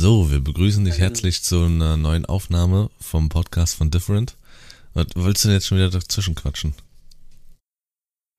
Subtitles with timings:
[0.00, 4.36] So, wir begrüßen dich herzlich zu einer neuen Aufnahme vom Podcast von Different.
[4.94, 6.72] Was wolltest du denn jetzt schon wieder dazwischen quatschen?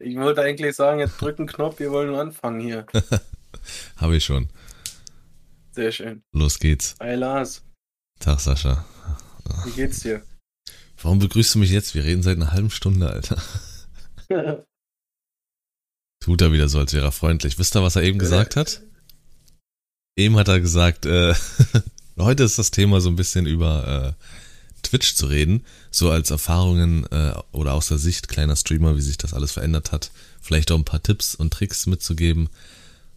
[0.02, 2.86] Ich wollte eigentlich sagen, jetzt drücken Knopf, wir wollen anfangen hier.
[3.98, 4.48] Habe ich schon.
[5.74, 6.24] Sehr schön.
[6.32, 6.96] Los geht's.
[7.02, 7.62] Hi Lars,
[8.22, 8.86] Tag, Sascha.
[9.66, 10.24] wie geht's dir?
[11.02, 11.94] Warum begrüßt du mich jetzt?
[11.94, 13.36] Wir reden seit einer halben Stunde, Alter.
[16.22, 17.60] Tut er wieder so, als wäre er freundlich.
[17.60, 18.82] Wisst ihr, was er eben gesagt hat?
[20.20, 21.34] Eben hat er gesagt, äh,
[22.20, 27.06] heute ist das Thema so ein bisschen über äh, Twitch zu reden, so als Erfahrungen
[27.10, 30.12] äh, oder aus der Sicht kleiner Streamer, wie sich das alles verändert hat.
[30.42, 32.50] Vielleicht auch ein paar Tipps und Tricks mitzugeben.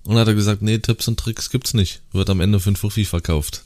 [0.04, 2.02] Und hat er gesagt, nee, Tipps und Tricks gibt's nicht.
[2.12, 3.64] Wird am Ende für ein Fuffi verkauft.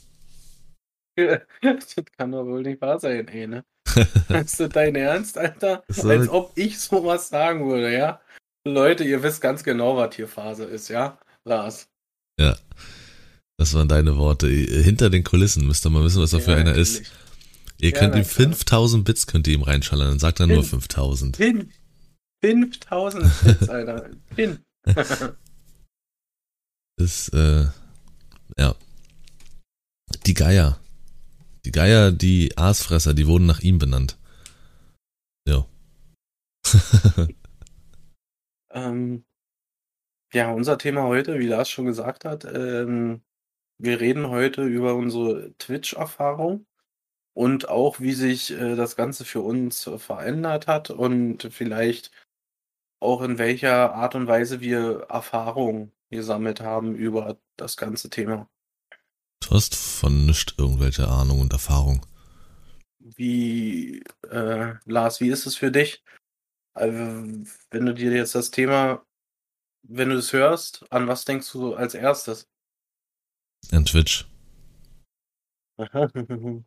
[1.18, 3.64] das kann doch wohl nicht wahr sein, ey, ne?
[4.30, 5.84] Ist das dein Ernst, Alter?
[5.88, 8.18] Als ob ich sowas sagen würde, ja?
[8.64, 11.18] Leute, ihr wisst ganz genau, was hier Phase ist, ja?
[11.44, 11.86] Lars.
[12.40, 12.56] Ja.
[13.58, 14.48] Das waren deine Worte.
[14.48, 17.02] Hinter den Kulissen müsst ihr mal wissen, was er für Ja, einer ist.
[17.78, 18.48] Ihr Ja, könnt ihm klar.
[18.52, 20.64] 5000 Bits könnt ihr ihm reinschallern, dann sagt er nur Hin.
[20.64, 21.36] 5000.
[21.36, 21.72] Pin.
[22.44, 24.10] 5000 Hits, Alter.
[24.34, 24.58] Pin.
[26.96, 27.66] ist, äh,
[28.58, 28.74] ja.
[30.26, 30.78] Die Geier.
[31.64, 34.16] Die Geier, die Aasfresser, die wurden nach ihm benannt.
[35.48, 35.66] Ja.
[38.70, 39.24] Ähm,
[40.34, 43.22] ja, unser Thema heute, wie Lars schon gesagt hat, ähm,
[43.78, 46.66] wir reden heute über unsere Twitch-Erfahrung
[47.34, 52.10] und auch, wie sich äh, das Ganze für uns äh, verändert hat und vielleicht
[53.00, 58.48] auch in welcher Art und Weise wir Erfahrung gesammelt haben über das ganze Thema.
[59.40, 62.06] Du hast von nichts irgendwelche Ahnung und Erfahrung.
[62.98, 66.02] Wie, äh, Lars, wie ist es für dich?
[66.74, 66.96] Also,
[67.70, 69.04] wenn du dir jetzt das Thema,
[69.82, 72.48] wenn du es hörst, an was denkst du als erstes?
[73.72, 74.26] An Twitch.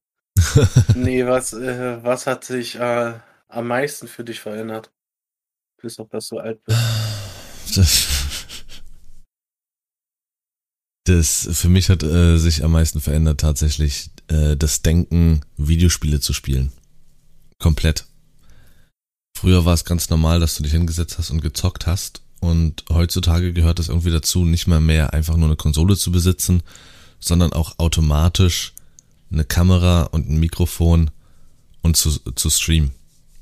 [0.95, 4.91] nee, was, äh, was hat sich äh, am meisten für dich verändert?
[5.81, 6.77] Bis auf dass du alt bist.
[7.75, 8.07] Das,
[11.05, 16.33] das für mich hat äh, sich am meisten verändert tatsächlich äh, das Denken, Videospiele zu
[16.33, 16.71] spielen.
[17.57, 18.05] Komplett.
[19.37, 22.21] Früher war es ganz normal, dass du dich hingesetzt hast und gezockt hast.
[22.39, 26.63] Und heutzutage gehört es irgendwie dazu, nicht mal mehr einfach nur eine Konsole zu besitzen,
[27.19, 28.73] sondern auch automatisch
[29.31, 31.11] eine Kamera und ein Mikrofon
[31.81, 32.91] und zu, zu streamen.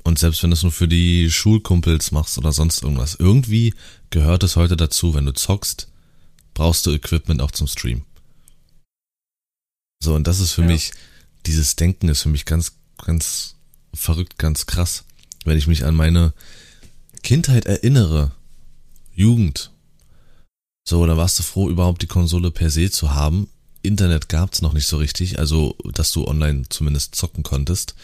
[0.02, 3.74] Und selbst wenn du es nur für die Schulkumpels machst oder sonst irgendwas, irgendwie
[4.10, 5.88] gehört es heute dazu, wenn du zockst,
[6.54, 8.02] brauchst du Equipment auch zum Stream.
[10.02, 10.68] So, und das ist für Ja.
[10.68, 10.92] mich,
[11.46, 12.72] dieses Denken ist für mich ganz,
[13.04, 13.54] ganz
[13.94, 15.04] verrückt, ganz krass.
[15.44, 16.32] Wenn ich mich an meine
[17.22, 18.32] Kindheit erinnere,
[19.18, 19.72] Jugend,
[20.88, 23.50] so, da warst du froh, überhaupt die Konsole per se zu haben.
[23.82, 27.94] Internet gab's noch nicht so richtig, also dass du online zumindest zocken konntest.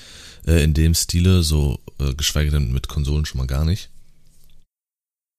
[0.45, 3.89] Äh, in dem Stile, so äh, geschweige denn mit Konsolen schon mal gar nicht.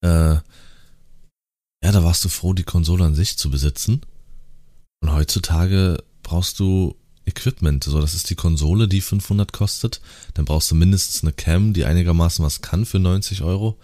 [0.01, 0.41] Äh, ja,
[1.91, 4.01] da warst du froh, die Konsole an sich zu besitzen.
[5.01, 6.95] Und heutzutage brauchst du
[7.27, 7.83] Equipment.
[7.83, 10.01] So, das ist die Konsole, die 500 kostet.
[10.33, 13.77] Dann brauchst du mindestens eine Cam, die einigermaßen was kann für 90 Euro.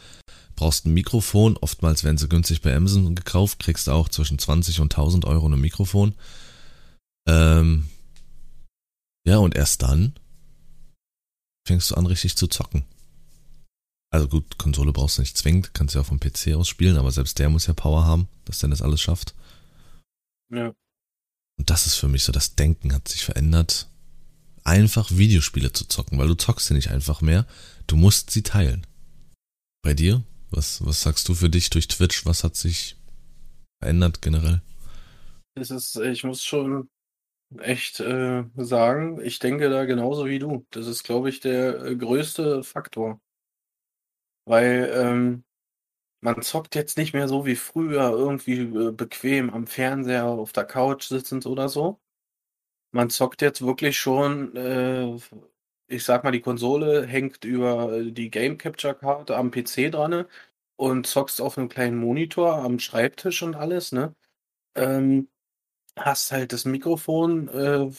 [0.62, 1.58] Brauchst ein Mikrofon.
[1.58, 3.58] Oftmals werden sie günstig bei Amazon gekauft.
[3.58, 6.14] Kriegst du auch zwischen 20 und 1000 Euro ein Mikrofon.
[7.28, 7.90] Ähm,
[9.26, 10.14] ja, und erst dann
[11.68, 12.86] fängst du an, richtig zu zocken.
[14.12, 17.10] Also gut, Konsole brauchst du nicht zwingend, kannst ja auch vom PC aus spielen, aber
[17.10, 19.34] selbst der muss ja Power haben, dass der das alles schafft.
[20.54, 20.76] Ja.
[21.58, 23.90] Und das ist für mich so, das Denken hat sich verändert.
[24.64, 27.48] Einfach Videospiele zu zocken, weil du zockst sie nicht einfach mehr,
[27.88, 28.86] du musst sie teilen.
[29.82, 30.24] Bei dir?
[30.52, 32.26] Was, was sagst du für dich durch Twitch?
[32.26, 32.98] Was hat sich
[33.82, 34.62] verändert generell?
[35.56, 36.90] Es ist, ich muss schon
[37.60, 40.66] echt äh, sagen, ich denke da genauso wie du.
[40.72, 43.20] Das ist, glaube ich, der äh, größte Faktor.
[44.46, 45.44] Weil ähm,
[46.22, 50.66] man zockt jetzt nicht mehr so wie früher irgendwie äh, bequem am Fernseher auf der
[50.66, 52.00] Couch sitzend oder so.
[52.92, 55.18] Man zockt jetzt wirklich schon, äh,
[55.92, 60.26] ich sag mal, die Konsole hängt über äh, die Game Capture Karte am PC dran
[60.78, 64.16] und zockst auf einem kleinen Monitor am Schreibtisch und alles, ne?
[64.76, 65.30] Ähm,
[65.98, 67.92] hast halt das Mikrofon äh,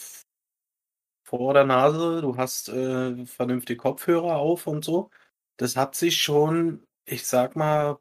[1.24, 5.10] vor der Nase, du hast äh, vernünftige Kopfhörer auf und so.
[5.56, 7.98] Das hat sich schon, ich sag mal,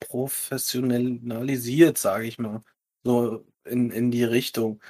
[0.00, 2.62] professionalisiert, sage ich mal,
[3.04, 4.82] so in, in die Richtung.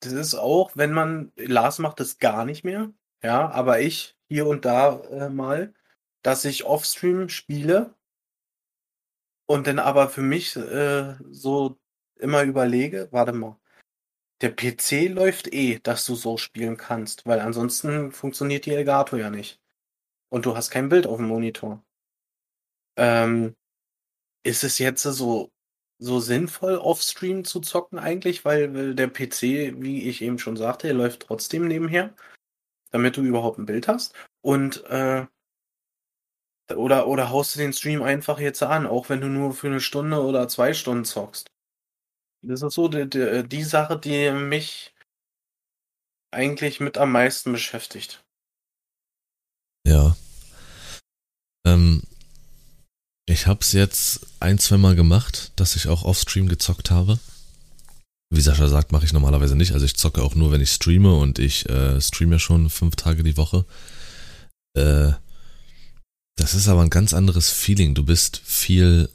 [0.00, 2.92] Das ist auch, wenn man, Lars macht das gar nicht mehr,
[3.22, 5.74] ja, aber ich hier und da äh, mal,
[6.22, 7.94] dass ich Offstream spiele
[9.46, 11.78] und dann aber für mich äh, so
[12.16, 13.58] immer überlege, warte mal,
[14.40, 19.30] der PC läuft eh, dass du so spielen kannst, weil ansonsten funktioniert die Elgato ja
[19.30, 19.60] nicht.
[20.30, 21.84] Und du hast kein Bild auf dem Monitor.
[22.96, 23.54] Ähm,
[24.44, 25.52] ist es jetzt so,
[25.98, 30.92] so sinnvoll, off-stream zu zocken eigentlich, weil, weil der PC, wie ich eben schon sagte,
[30.92, 32.14] läuft trotzdem nebenher,
[32.92, 34.14] damit du überhaupt ein Bild hast.
[34.42, 35.26] Und äh,
[36.74, 39.80] oder, oder haust du den Stream einfach jetzt an, auch wenn du nur für eine
[39.80, 41.50] Stunde oder zwei Stunden zockst.
[42.44, 44.94] Das ist so die, die, die Sache, die mich
[46.32, 48.24] eigentlich mit am meisten beschäftigt.
[49.86, 50.16] Ja.
[51.66, 52.02] Ähm,
[53.26, 57.18] ich hab's jetzt ein, zwei Mal gemacht, dass ich auch off-Stream gezockt habe.
[58.34, 59.72] Wie Sascha sagt, mache ich normalerweise nicht.
[59.72, 62.96] Also ich zocke auch nur, wenn ich streame und ich äh, streame ja schon fünf
[62.96, 63.66] Tage die Woche.
[64.74, 65.12] Äh,
[66.36, 67.94] das ist aber ein ganz anderes Feeling.
[67.94, 69.10] Du bist viel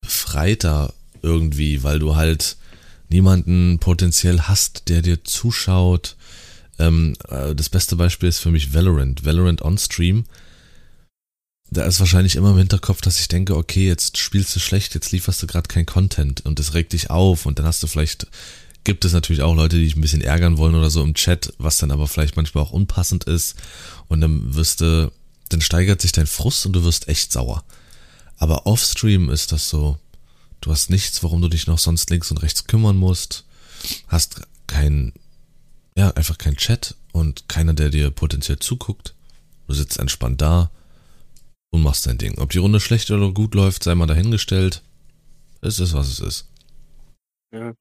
[0.00, 2.56] befreiter irgendwie, weil du halt
[3.08, 6.16] niemanden potenziell hast, der dir zuschaut.
[6.78, 9.24] Ähm, äh, das beste Beispiel ist für mich Valorant.
[9.24, 10.24] Valorant on Stream.
[11.70, 15.12] Da ist wahrscheinlich immer im Hinterkopf, dass ich denke, okay, jetzt spielst du schlecht, jetzt
[15.12, 18.26] lieferst du gerade kein Content und das regt dich auf und dann hast du vielleicht,
[18.84, 21.52] gibt es natürlich auch Leute, die dich ein bisschen ärgern wollen oder so im Chat,
[21.58, 23.56] was dann aber vielleicht manchmal auch unpassend ist
[24.08, 25.12] und dann wirst du
[25.48, 27.64] dann steigert sich dein Frust und du wirst echt sauer.
[28.36, 29.98] Aber offstream ist das so,
[30.60, 33.44] du hast nichts, warum du dich noch sonst links und rechts kümmern musst,
[34.08, 35.12] hast kein,
[35.96, 39.14] ja, einfach kein Chat und keiner, der dir potenziell zuguckt.
[39.66, 40.70] Du sitzt entspannt da
[41.70, 42.38] und machst dein Ding.
[42.38, 44.82] Ob die Runde schlecht oder gut läuft, sei mal dahingestellt.
[45.60, 46.48] Es ist, was es ist.
[47.52, 47.74] Ja.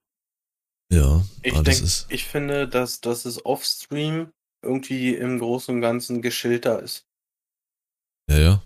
[0.92, 4.31] Ja, ich denk, das ist, ich finde, dass, dass es offstream
[4.63, 7.06] irgendwie im Großen und Ganzen geschilter ist.
[8.30, 8.63] ja, ja.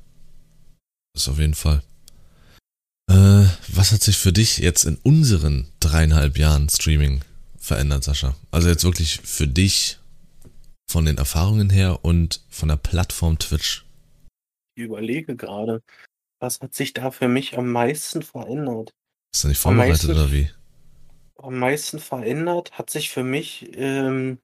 [1.13, 1.83] Das ist auf jeden Fall.
[3.09, 7.21] Äh, was hat sich für dich jetzt in unseren dreieinhalb Jahren Streaming
[7.57, 8.35] verändert, Sascha?
[8.51, 9.97] Also jetzt wirklich für dich
[10.89, 13.83] von den Erfahrungen her und von der Plattform Twitch.
[14.75, 15.83] Ich überlege gerade,
[16.39, 18.94] was hat sich da für mich am meisten verändert?
[19.33, 20.50] Ist da nicht vorbereitet meisten- oder wie?
[21.38, 24.39] Am meisten verändert hat sich für mich, ähm,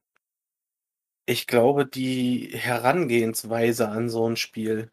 [1.26, 4.90] ich glaube, die Herangehensweise an so ein Spiel.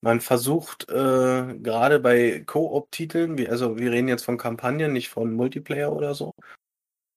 [0.00, 5.92] Man versucht äh, gerade bei Koop-Titeln, also wir reden jetzt von Kampagnen, nicht von Multiplayer
[5.92, 6.34] oder so,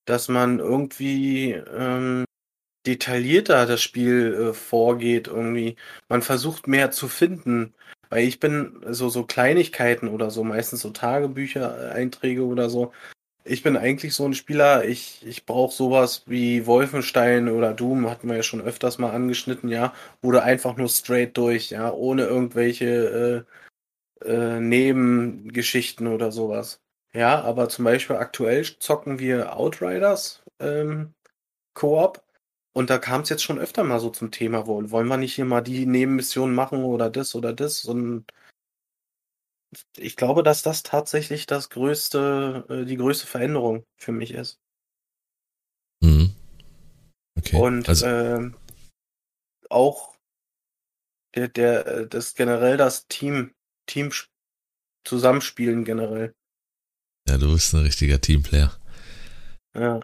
[0.06, 2.25] dass man irgendwie ähm,
[2.88, 5.76] detaillierter das Spiel äh, vorgeht irgendwie.
[6.10, 7.74] Man versucht mehr zu finden,
[8.10, 12.92] weil ich bin so so Kleinigkeiten oder so, meistens so Tagebücher, äh, Einträge oder so.
[13.46, 18.28] Ich bin eigentlich so ein Spieler, ich, ich brauche sowas wie Wolfenstein oder Doom, hatten
[18.28, 23.46] wir ja schon öfters mal angeschnitten, ja, oder einfach nur straight durch, ja, ohne irgendwelche
[24.24, 26.82] äh, äh, Nebengeschichten oder sowas.
[27.14, 31.14] Ja, aber zum Beispiel aktuell zocken wir Outriders ähm,
[31.74, 32.25] Koop
[32.76, 35.34] und da kam es jetzt schon öfter mal so zum Thema, wo, wollen wir nicht
[35.34, 38.26] hier mal die Nebenmission machen oder das oder das und
[39.98, 44.60] ich glaube, dass das tatsächlich das größte, äh, die größte Veränderung für mich ist.
[46.02, 46.34] Mhm.
[47.38, 47.58] Okay.
[47.58, 48.56] Und also, ähm,
[49.70, 50.16] auch
[51.34, 53.54] der, der, äh, das generell das Team,
[53.86, 54.12] Team
[55.06, 56.34] Zusammenspielen generell.
[57.28, 58.78] ja, du bist ein richtiger Teamplayer.
[59.76, 60.02] Ja.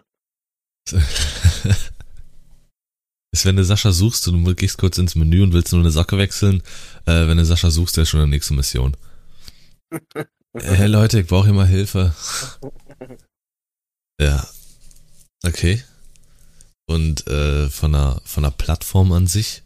[3.32, 5.90] ist, wenn du Sascha suchst und du gehst kurz ins Menü und willst nur eine
[5.90, 6.62] Socke wechseln,
[7.06, 8.96] äh, wenn du Sascha suchst, der ist schon in der nächsten Mission.
[10.54, 12.14] Hey Leute, ich brauche hier mal Hilfe.
[14.20, 14.46] Ja.
[15.44, 15.82] Okay.
[16.86, 19.62] Und äh, von der von der Plattform an sich,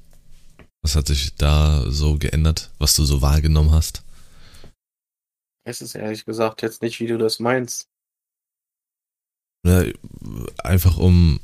[0.83, 4.03] was hat sich da so geändert, was du so wahrgenommen hast?
[5.65, 7.89] Es ist ehrlich gesagt jetzt nicht, wie du das meinst.
[9.67, 9.85] Ja,
[10.59, 11.41] einfach um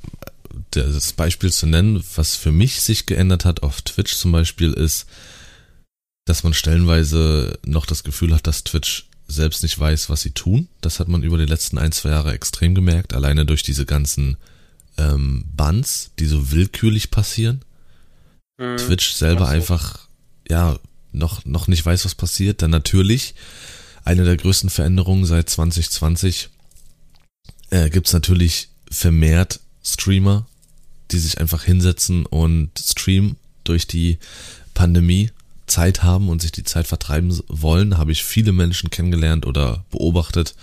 [0.70, 5.06] das Beispiel zu nennen, was für mich sich geändert hat auf Twitch zum Beispiel ist,
[6.24, 10.68] dass man stellenweise noch das Gefühl hat, dass Twitch selbst nicht weiß, was sie tun.
[10.80, 14.36] Das hat man über die letzten ein, zwei Jahre extrem gemerkt, alleine durch diese ganzen
[14.98, 17.64] ähm, Bans, die so willkürlich passieren.
[18.60, 18.76] Hm.
[18.76, 19.52] Twitch selber so.
[19.52, 20.06] einfach,
[20.48, 20.78] ja,
[21.12, 22.62] noch, noch nicht weiß, was passiert.
[22.62, 23.34] Dann natürlich
[24.04, 26.50] eine der größten Veränderungen seit 2020
[27.70, 30.46] äh, gibt's natürlich vermehrt Streamer,
[31.10, 34.18] die sich einfach hinsetzen und streamen durch die
[34.74, 35.30] Pandemie
[35.66, 40.54] Zeit haben und sich die Zeit vertreiben wollen, habe ich viele Menschen kennengelernt oder beobachtet,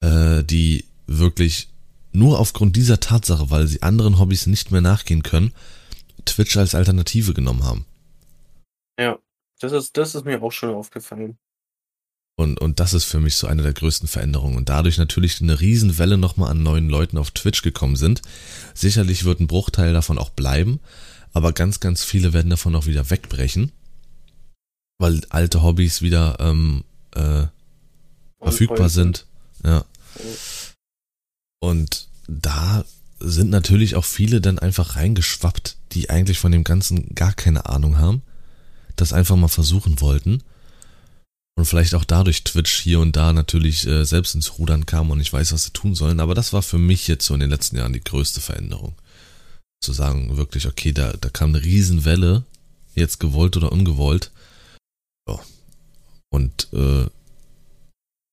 [0.00, 1.68] äh, die wirklich
[2.12, 5.52] nur aufgrund dieser Tatsache, weil sie anderen Hobbys nicht mehr nachgehen können,
[6.24, 7.84] Twitch als Alternative genommen haben.
[8.98, 9.18] Ja,
[9.60, 11.38] das ist, das ist mir auch schon aufgefallen.
[12.36, 14.56] Und, und das ist für mich so eine der größten Veränderungen.
[14.56, 18.22] Und dadurch natürlich eine Riesenwelle nochmal an neuen Leuten auf Twitch gekommen sind.
[18.74, 20.80] Sicherlich wird ein Bruchteil davon auch bleiben,
[21.32, 23.70] aber ganz, ganz viele werden davon auch wieder wegbrechen,
[24.98, 26.84] weil alte Hobbys wieder ähm,
[27.14, 27.44] äh,
[28.40, 29.26] verfügbar sind.
[29.64, 29.84] Ja.
[31.60, 32.84] Und da
[33.20, 37.98] sind natürlich auch viele dann einfach reingeschwappt, die eigentlich von dem Ganzen gar keine Ahnung
[37.98, 38.22] haben,
[38.96, 40.42] das einfach mal versuchen wollten
[41.54, 45.20] und vielleicht auch dadurch Twitch hier und da natürlich äh, selbst ins Rudern kam und
[45.20, 46.20] ich weiß, was sie tun sollen.
[46.20, 48.94] Aber das war für mich jetzt so in den letzten Jahren die größte Veränderung.
[49.82, 52.44] Zu sagen, wirklich, okay, da, da kam eine Riesenwelle,
[52.94, 54.30] jetzt gewollt oder ungewollt.
[55.28, 55.38] Ja.
[56.30, 57.06] Und äh,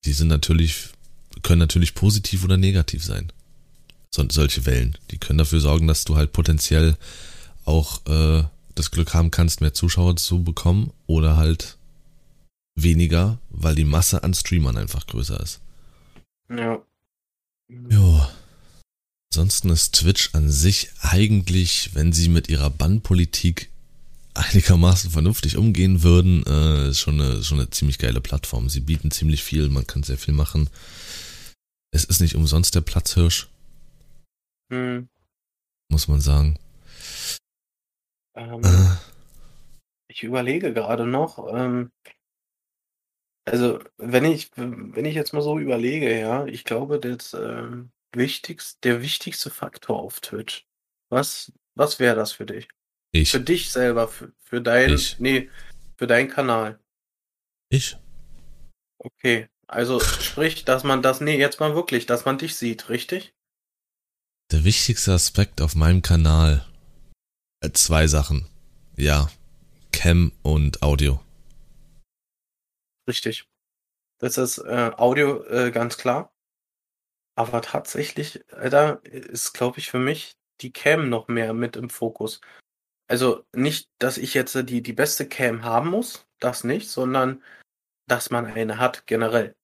[0.06, 0.90] die sind natürlich,
[1.44, 3.32] können natürlich positiv oder negativ sein.
[4.12, 4.98] So, solche Wellen.
[5.12, 6.98] Die können dafür sorgen, dass du halt potenziell
[7.66, 8.44] auch äh,
[8.76, 11.78] das Glück haben kannst, mehr Zuschauer zu bekommen oder halt
[12.84, 15.62] weniger, weil die Masse an Streamern einfach größer ist.
[16.50, 16.82] Ja.
[17.70, 18.28] Jo.
[19.32, 23.70] Ansonsten ist Twitch an sich eigentlich, wenn sie mit ihrer Bannpolitik
[24.34, 28.70] einigermaßen vernünftig umgehen würden, äh, ist schon eine, schon eine ziemlich geile Plattform.
[28.70, 30.70] Sie bieten ziemlich viel, man kann sehr viel machen.
[31.92, 33.50] Es ist nicht umsonst der Platzhirsch.
[34.72, 35.10] Hm.
[35.92, 36.58] Muss man sagen.
[38.36, 38.62] Ähm,
[40.08, 41.92] ich überlege gerade noch, ähm,
[43.46, 48.80] also wenn ich, wenn ich jetzt mal so überlege, ja, ich glaube, das ähm, wichtigste,
[48.84, 50.66] der wichtigste Faktor auf Twitch.
[51.10, 52.68] Was, was wäre das für dich?
[53.12, 53.32] Ich.
[53.32, 55.20] Für dich selber, für, für dein, Ich.
[55.20, 55.50] nee,
[55.98, 56.80] für deinen Kanal.
[57.70, 57.98] Ich?
[59.00, 59.50] Okay.
[59.68, 63.34] Also sprich, dass man das, nee, jetzt mal wirklich, dass man dich sieht, richtig?
[64.52, 66.66] Der wichtigste Aspekt auf meinem Kanal.
[67.62, 68.48] Äh, zwei Sachen.
[68.96, 69.30] Ja.
[69.92, 71.20] Cam und Audio.
[73.10, 73.50] Richtig.
[74.20, 76.34] Das ist äh, Audio äh, ganz klar.
[77.36, 82.42] Aber tatsächlich, Alter, ist, glaube ich, für mich die Cam noch mehr mit im Fokus.
[83.08, 87.44] Also nicht, dass ich jetzt äh, die, die beste Cam haben muss, das nicht, sondern
[88.08, 89.56] dass man eine hat, generell.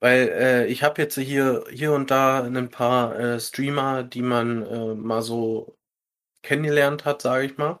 [0.00, 4.62] Weil äh, ich habe jetzt hier, hier und da ein paar äh, Streamer, die man
[4.66, 5.78] äh, mal so
[6.42, 7.80] kennengelernt hat, sage ich mal.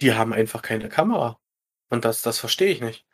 [0.00, 1.41] Die haben einfach keine Kamera.
[1.92, 3.04] Und das, das verstehe ich nicht.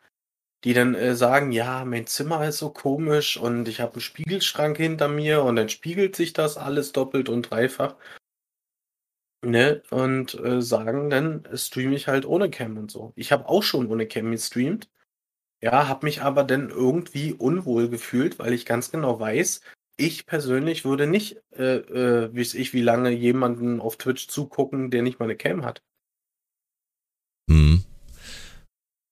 [0.63, 4.77] Die dann äh, sagen, ja, mein Zimmer ist so komisch und ich habe einen Spiegelschrank
[4.77, 7.97] hinter mir und dann spiegelt sich das alles doppelt und dreifach.
[9.45, 9.83] Ne?
[9.89, 13.11] Und äh, sagen, dann streame ich halt ohne Cam und so.
[13.17, 14.89] Ich habe auch schon ohne Cam gestreamt.
[15.61, 19.59] Ja, habe mich aber dann irgendwie unwohl gefühlt, weil ich ganz genau weiß,
[19.97, 25.01] ich persönlich würde nicht, äh, äh, weiß ich, wie lange jemanden auf Twitch zugucken, der
[25.01, 25.83] nicht mal eine Cam hat.
[27.49, 27.83] Hm.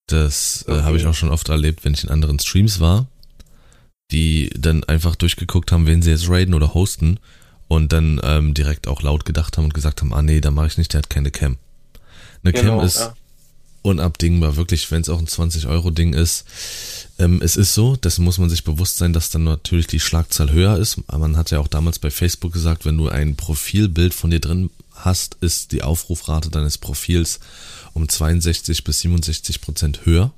[0.07, 0.81] Das äh, Okay.
[0.83, 3.07] habe ich auch schon oft erlebt, wenn ich in anderen Streams war,
[4.11, 7.19] die dann einfach durchgeguckt haben, wen sie jetzt raiden oder hosten
[7.67, 10.67] und dann ähm, direkt auch laut gedacht haben und gesagt haben, ah nee, da mache
[10.67, 11.57] ich nicht, der hat keine Cam.
[12.43, 13.13] Eine Genau, Cam ist ja.
[13.81, 16.45] unabdingbar, wirklich, wenn es auch ein 20-Euro-Ding ist.
[17.19, 20.51] Ähm, es ist so, dessen muss man sich bewusst sein, dass dann natürlich die Schlagzahl
[20.51, 20.99] höher ist.
[21.11, 24.69] Man hat ja auch damals bei Facebook gesagt, wenn du ein Profilbild von dir drin
[24.93, 27.39] hast, ist die Aufrufrate deines Profils
[27.97, 30.31] um 62 bis 67 Prozent höher.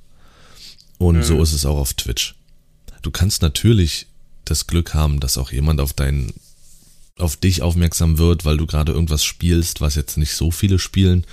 [0.98, 1.22] Und Mhm.
[1.22, 2.34] so ist es auch auf Twitch.
[3.02, 4.06] Du kannst natürlich
[4.44, 6.32] das Glück haben, dass auch jemand auf deinen
[7.18, 11.26] auf dich aufmerksam wird, weil du gerade irgendwas spielst, was jetzt nicht so viele spielen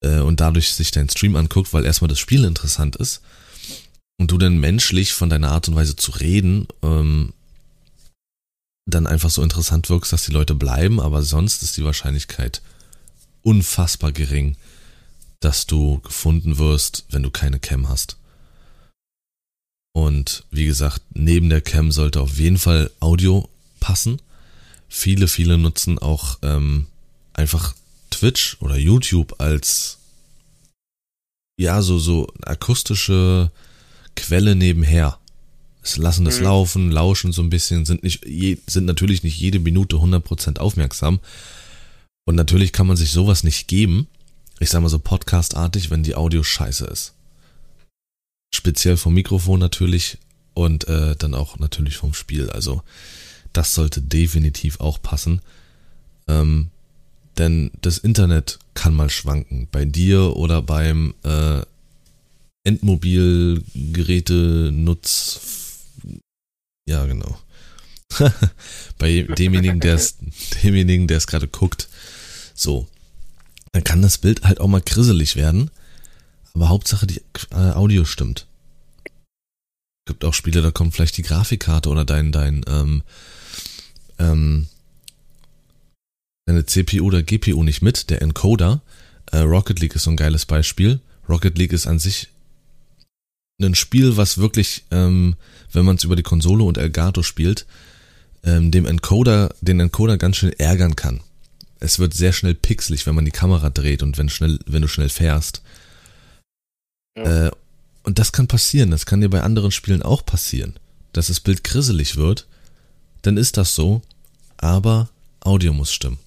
[0.00, 3.20] äh, und dadurch sich dein Stream anguckt, weil erstmal das Spiel interessant ist
[4.18, 7.32] und du dann menschlich von deiner Art und Weise zu reden ähm,
[8.86, 12.60] dann einfach so interessant wirkst, dass die Leute bleiben, aber sonst ist die Wahrscheinlichkeit
[13.42, 14.56] unfassbar gering,
[15.40, 18.16] dass du gefunden wirst, wenn du keine Cam hast.
[19.94, 23.48] Und wie gesagt, neben der Cam sollte auf jeden Fall Audio
[23.80, 24.20] passen.
[24.88, 26.86] Viele, viele nutzen auch ähm,
[27.32, 27.74] einfach
[28.10, 29.98] Twitch oder YouTube als
[31.58, 33.50] ja so so akustische
[34.16, 35.18] Quelle nebenher.
[35.82, 36.44] Es lassen das Mhm.
[36.44, 41.20] laufen, lauschen so ein bisschen, sind nicht je, sind natürlich nicht jede Minute 100% aufmerksam.
[42.26, 44.06] Und natürlich kann man sich sowas nicht geben.
[44.60, 47.12] Ich sag mal so podcastartig, wenn die Audio scheiße ist.
[48.52, 50.18] Speziell vom Mikrofon natürlich
[50.54, 52.50] und äh, dann auch natürlich vom Spiel.
[52.50, 52.82] Also
[53.52, 55.40] das sollte definitiv auch passen.
[56.26, 56.70] Ähm,
[57.36, 59.68] denn das Internet kann mal schwanken.
[59.70, 61.60] Bei dir oder beim äh,
[62.64, 65.40] Endmobilgeräte-Nutz.
[66.88, 67.38] Ja, genau.
[68.98, 70.16] Bei demjenigen, der es,
[70.62, 71.88] demjenigen, der es gerade guckt.
[72.54, 72.88] So.
[73.72, 75.70] Dann kann das Bild halt auch mal grisselig werden.
[76.54, 77.20] Aber Hauptsache die
[77.50, 78.46] äh, Audio stimmt.
[80.06, 83.02] Gibt auch Spiele, da kommt vielleicht die Grafikkarte oder dein, dein, ähm,
[84.18, 84.68] ähm,
[86.46, 88.80] deine CPU oder GPU nicht mit, der Encoder.
[89.30, 91.00] Äh, Rocket League ist so ein geiles Beispiel.
[91.28, 92.28] Rocket League ist an sich
[93.60, 95.36] ein Spiel, was wirklich, ähm,
[95.72, 97.66] wenn man es über die Konsole und Elgato spielt,
[98.44, 101.20] ähm, dem Encoder, den Encoder ganz schön ärgern kann.
[101.80, 104.88] Es wird sehr schnell pixelig, wenn man die Kamera dreht und wenn schnell, wenn du
[104.88, 105.62] schnell fährst.
[107.16, 107.46] Ja.
[107.46, 107.50] Äh,
[108.02, 108.90] und das kann passieren.
[108.90, 110.74] Das kann dir bei anderen Spielen auch passieren,
[111.12, 112.46] dass das Bild grisselig wird.
[113.22, 114.02] Dann ist das so,
[114.56, 115.08] aber
[115.40, 116.18] Audio muss stimmen.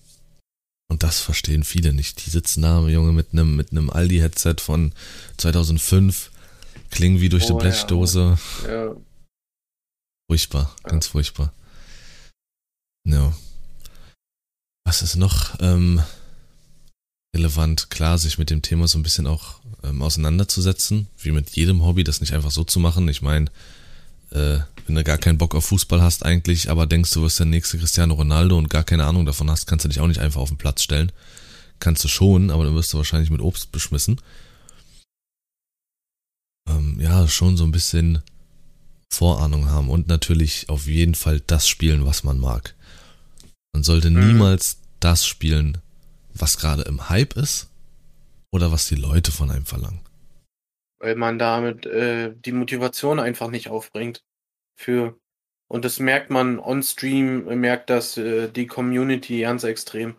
[0.89, 2.25] Und das verstehen viele nicht.
[2.25, 4.91] Die sitzen da, Junge, mit einem mit einem Aldi-Headset von
[5.37, 6.31] 2005,
[6.89, 8.37] klingen wie durch oh, eine Blechdose.
[8.65, 8.69] Ja.
[8.69, 8.95] ja.
[10.29, 11.53] Furchtbar, ganz furchtbar.
[13.05, 13.33] Ja.
[14.91, 16.01] Was ist noch ähm,
[17.33, 17.89] relevant?
[17.89, 22.03] Klar, sich mit dem Thema so ein bisschen auch ähm, auseinanderzusetzen, wie mit jedem Hobby,
[22.03, 23.07] das nicht einfach so zu machen.
[23.07, 23.45] Ich meine,
[24.31, 27.45] äh, wenn du gar keinen Bock auf Fußball hast eigentlich, aber denkst, du wirst der
[27.45, 30.41] nächste Cristiano Ronaldo und gar keine Ahnung davon hast, kannst du dich auch nicht einfach
[30.41, 31.13] auf den Platz stellen.
[31.79, 34.19] Kannst du schon, aber dann wirst du wahrscheinlich mit Obst beschmissen.
[36.67, 38.21] Ähm, ja, schon so ein bisschen
[39.09, 42.75] Vorahnung haben und natürlich auf jeden Fall das spielen, was man mag.
[43.73, 44.27] Man sollte mhm.
[44.27, 45.79] niemals das spielen,
[46.33, 47.69] was gerade im Hype ist
[48.51, 50.01] oder was die Leute von einem verlangen.
[50.99, 54.23] Weil man damit äh, die Motivation einfach nicht aufbringt
[54.75, 55.19] für.
[55.67, 60.15] Und das merkt man on Stream, merkt das äh, die Community ganz extrem.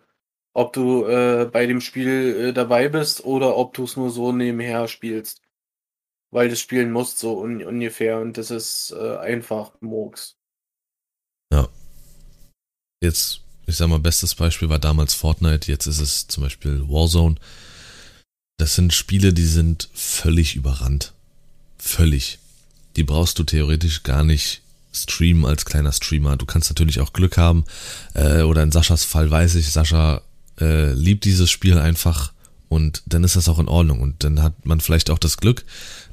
[0.54, 4.32] Ob du äh, bei dem Spiel äh, dabei bist oder ob du es nur so
[4.32, 5.40] nebenher spielst.
[6.30, 8.20] Weil du spielen musst, so un ungefähr.
[8.20, 10.36] Und das ist äh, einfach Murks.
[11.52, 11.68] Ja.
[13.02, 17.36] Jetzt ich sag mal, bestes Beispiel war damals Fortnite, jetzt ist es zum Beispiel Warzone.
[18.58, 21.12] Das sind Spiele, die sind völlig überrannt.
[21.78, 22.38] Völlig.
[22.96, 26.36] Die brauchst du theoretisch gar nicht streamen als kleiner Streamer.
[26.36, 27.64] Du kannst natürlich auch Glück haben.
[28.14, 30.22] Äh, oder in Saschas Fall weiß ich, Sascha
[30.60, 32.32] äh, liebt dieses Spiel einfach
[32.68, 34.00] und dann ist das auch in Ordnung.
[34.00, 35.64] Und dann hat man vielleicht auch das Glück,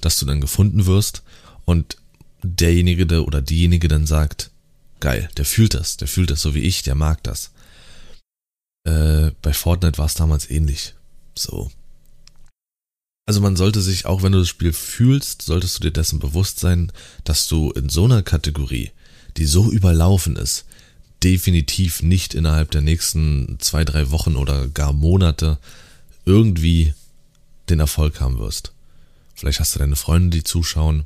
[0.02, 1.24] dass du dann gefunden wirst
[1.66, 1.98] und
[2.42, 4.50] derjenige oder diejenige dann sagt,
[5.00, 7.52] geil, der fühlt das, der fühlt das so wie ich, der mag das.
[8.84, 10.96] Äh, bei Fortnite war es damals ähnlich.
[11.36, 11.72] So.
[13.26, 16.60] Also man sollte sich, auch wenn du das Spiel fühlst, solltest du dir dessen bewusst
[16.60, 16.92] sein,
[17.24, 18.92] dass du in so einer Kategorie,
[19.38, 20.66] die so überlaufen ist,
[21.24, 25.58] definitiv nicht innerhalb der nächsten zwei, drei Wochen oder gar Monate
[26.26, 26.94] irgendwie
[27.70, 28.74] den Erfolg haben wirst.
[29.36, 31.06] Vielleicht hast du deine Freunde, die zuschauen,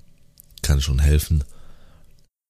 [0.61, 1.43] kann schon helfen.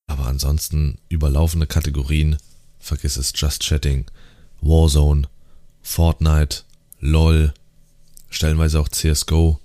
[0.07, 2.37] Aber ansonsten überlaufende Kategorien,
[2.79, 4.05] vergiss es, Just Chatting,
[4.61, 5.27] Warzone,
[5.81, 6.63] Fortnite,
[6.99, 7.53] LOL,
[8.29, 9.59] stellenweise auch CSGO.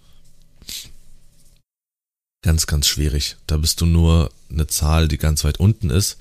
[2.43, 3.37] Ganz, ganz schwierig.
[3.47, 6.19] Da bist du nur eine Zahl, die ganz weit unten ist.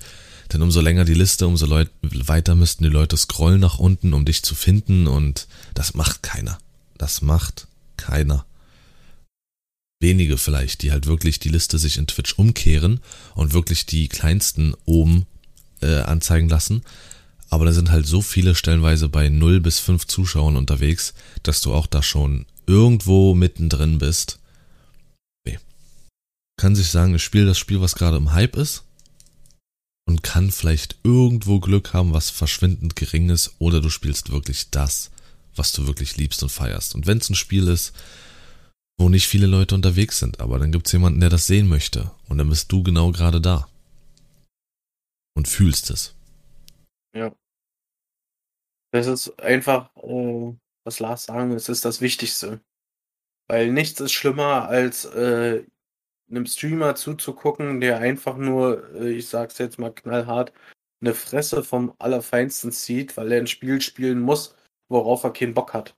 [0.52, 4.24] Denn umso länger die Liste, umso Leut weiter müssten die Leute scrollen nach unten, um
[4.24, 5.06] dich zu finden.
[5.06, 6.58] Und das macht keiner.
[6.96, 8.44] Das macht keiner
[10.00, 13.00] wenige vielleicht, die halt wirklich die Liste sich in Twitch umkehren
[13.34, 15.26] und wirklich die kleinsten oben
[15.80, 16.82] äh, anzeigen lassen.
[17.50, 21.72] Aber da sind halt so viele stellenweise bei 0 bis 5 Zuschauern unterwegs, dass du
[21.72, 24.38] auch da schon irgendwo mittendrin bist.
[25.46, 25.58] Nee.
[26.58, 28.84] Kann sich sagen, ich spiele das Spiel, was gerade im Hype ist
[30.04, 35.10] und kann vielleicht irgendwo Glück haben, was verschwindend gering ist, oder du spielst wirklich das,
[35.56, 36.94] was du wirklich liebst und feierst.
[36.94, 37.92] Und wenn es ein Spiel ist,
[38.98, 42.38] wo nicht viele Leute unterwegs sind, aber dann gibt's jemanden, der das sehen möchte und
[42.38, 43.68] dann bist du genau gerade da
[45.34, 46.14] und fühlst es.
[47.14, 47.32] Ja.
[48.90, 50.52] Das ist einfach, äh,
[50.84, 52.60] was Lars sagen will, es ist das Wichtigste.
[53.46, 55.64] Weil nichts ist schlimmer, als äh,
[56.28, 60.52] einem Streamer zuzugucken, der einfach nur, äh, ich sag's jetzt mal knallhart,
[61.00, 64.56] eine Fresse vom Allerfeinsten zieht, weil er ein Spiel spielen muss,
[64.88, 65.96] worauf er keinen Bock hat.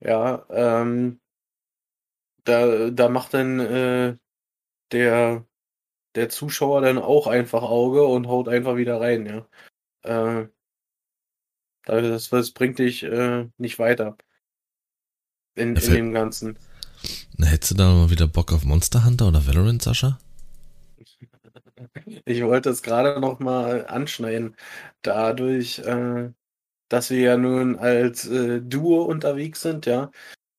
[0.00, 1.20] Ja, ähm,
[2.44, 4.16] da, da macht dann äh,
[4.92, 5.46] der,
[6.14, 9.46] der Zuschauer dann auch einfach Auge und haut einfach wieder rein, ja.
[10.02, 10.48] Äh,
[11.84, 14.16] das, das bringt dich äh, nicht weiter.
[15.54, 16.58] In, in dem Ganzen.
[17.38, 20.18] Hättest du da mal wieder Bock auf Monster Hunter oder Valorant, Sascha?
[22.24, 24.56] Ich wollte es gerade noch mal anschneiden.
[25.02, 26.30] Dadurch, äh,
[26.88, 30.10] dass wir ja nun als äh, Duo unterwegs sind, ja,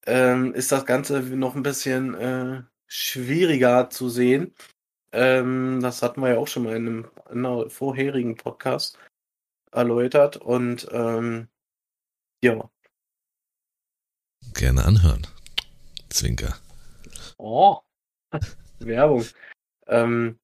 [0.06, 4.54] ähm, ist das Ganze noch ein bisschen äh, schwieriger zu sehen.
[5.12, 8.98] Ähm, das hatten wir ja auch schon mal in einem, in einem vorherigen Podcast
[9.72, 11.48] erläutert und ähm,
[12.44, 12.70] ja.
[14.54, 15.26] Gerne anhören.
[16.10, 16.56] Zwinker.
[17.38, 17.80] Oh,
[18.80, 19.26] Werbung.
[19.88, 20.39] Ähm,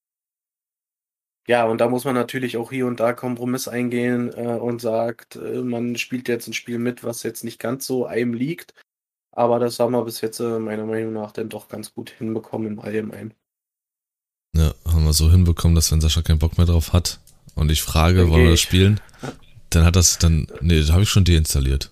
[1.47, 5.35] ja, und da muss man natürlich auch hier und da Kompromiss eingehen äh, und sagt,
[5.35, 8.73] äh, man spielt jetzt ein Spiel mit, was jetzt nicht ganz so einem liegt.
[9.31, 12.67] Aber das haben wir bis jetzt äh, meiner Meinung nach dann doch ganz gut hinbekommen
[12.67, 13.33] im Allgemeinen.
[14.55, 17.19] Ja, haben wir so hinbekommen, dass wenn Sascha keinen Bock mehr drauf hat
[17.55, 18.99] und ich frage, Dann wollen wir das spielen,
[19.69, 21.91] dann hat das dann, nee, das habe ich schon deinstalliert.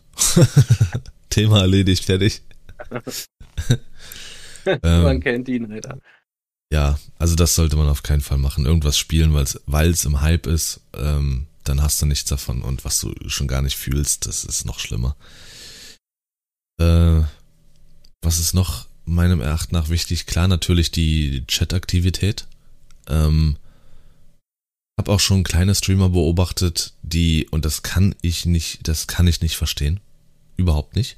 [1.29, 2.41] Thema erledigt, fertig.
[4.65, 5.99] man ähm, kennt ihn, Alter.
[6.71, 8.65] ja, also das sollte man auf keinen Fall machen.
[8.65, 12.63] Irgendwas spielen, weil es im Hype ist, ähm, dann hast du nichts davon.
[12.63, 15.15] Und was du schon gar nicht fühlst, das ist noch schlimmer.
[16.79, 17.21] Äh,
[18.21, 20.25] was ist noch meinem Erachten nach wichtig?
[20.25, 22.47] Klar, natürlich die Chat-Aktivität.
[23.07, 23.57] Ähm,
[24.97, 29.41] hab auch schon kleine Streamer beobachtet, die, und das kann ich nicht, das kann ich
[29.41, 29.99] nicht verstehen.
[30.57, 31.17] Überhaupt nicht.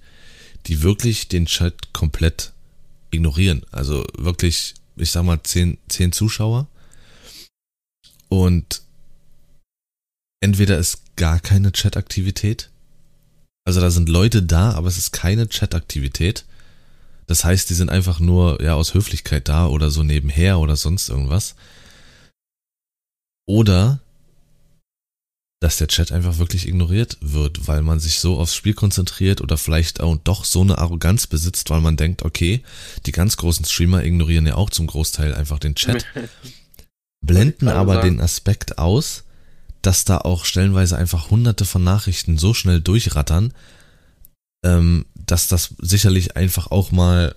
[0.68, 2.52] Die wirklich den Chat komplett
[3.12, 3.66] ignorieren.
[3.72, 6.68] Also wirklich, ich sag mal, zehn, zehn Zuschauer.
[8.28, 8.82] Und
[10.42, 12.70] entweder ist gar keine Chat-Aktivität.
[13.66, 16.46] Also da sind Leute da, aber es ist keine Chat-Aktivität.
[17.28, 21.10] Das heißt, die sind einfach nur ja aus Höflichkeit da oder so nebenher oder sonst
[21.10, 21.56] irgendwas.
[23.48, 24.00] Oder
[25.60, 29.58] dass der Chat einfach wirklich ignoriert wird, weil man sich so aufs Spiel konzentriert oder
[29.58, 32.64] vielleicht auch doch so eine Arroganz besitzt, weil man denkt, okay,
[33.06, 36.06] die ganz großen Streamer ignorieren ja auch zum Großteil einfach den Chat,
[37.22, 38.08] blenden aber sagen.
[38.08, 39.26] den Aspekt aus,
[39.82, 43.54] dass da auch stellenweise einfach hunderte von Nachrichten so schnell durchrattern,
[44.64, 47.36] ähm, dass das sicherlich einfach auch mal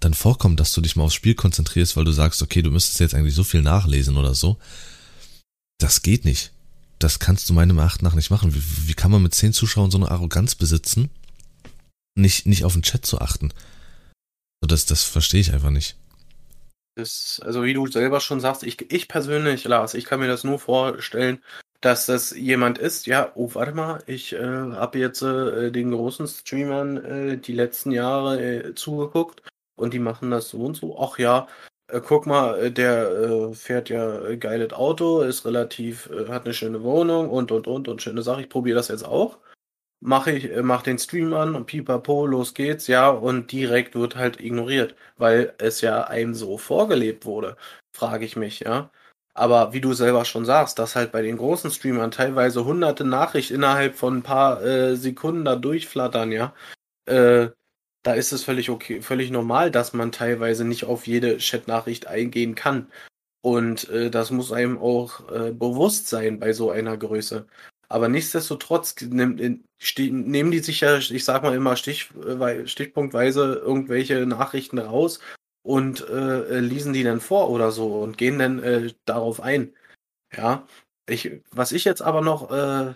[0.00, 3.00] dann vorkommt, dass du dich mal aufs Spiel konzentrierst, weil du sagst, okay, du müsstest
[3.00, 4.58] jetzt eigentlich so viel nachlesen oder so.
[5.78, 6.52] Das geht nicht.
[6.98, 8.54] Das kannst du meinem Erachten nach nicht machen.
[8.54, 11.10] Wie, wie kann man mit zehn Zuschauern so eine Arroganz besitzen,
[12.14, 13.52] nicht, nicht auf den Chat zu achten?
[14.60, 15.96] So, das, das verstehe ich einfach nicht.
[16.94, 20.44] Das, also wie du selber schon sagst, ich, ich persönlich, Lars, ich kann mir das
[20.44, 21.42] nur vorstellen,
[21.80, 26.26] dass das jemand ist, ja, oh, warte mal, ich äh, habe jetzt äh, den großen
[26.26, 29.42] Streamern äh, die letzten Jahre äh, zugeguckt
[29.76, 30.98] und die machen das so und so.
[30.98, 31.48] Ach ja,
[31.88, 36.82] äh, guck mal, äh, der äh, fährt ja geiles Auto, ist relativ, hat eine schöne
[36.82, 38.42] Wohnung und und und und schöne Sache.
[38.42, 39.38] Ich probiere das jetzt auch.
[40.00, 44.40] Mache ich, mach den Stream an und pipapo, los geht's, ja, und direkt wird halt
[44.40, 47.56] ignoriert, weil es ja einem so vorgelebt wurde,
[47.92, 48.90] frage ich mich, ja.
[49.36, 53.56] Aber wie du selber schon sagst, dass halt bei den großen Streamern teilweise hunderte Nachrichten
[53.56, 56.54] innerhalb von ein paar äh, Sekunden da durchflattern, ja.
[57.06, 57.50] Äh,
[58.02, 62.54] da ist es völlig okay, völlig normal, dass man teilweise nicht auf jede Chat-Nachricht eingehen
[62.54, 62.90] kann.
[63.42, 67.46] Und äh, das muss einem auch äh, bewusst sein bei so einer Größe.
[67.88, 73.56] Aber nichtsdestotrotz nehm, ste- nehmen die sich ja, ich sag mal immer Stich, äh, stichpunktweise
[73.56, 75.20] irgendwelche Nachrichten raus
[75.66, 79.74] und äh, lesen die dann vor oder so und gehen dann äh, darauf ein.
[80.34, 80.66] Ja,
[81.08, 82.94] ich, was ich jetzt aber noch äh,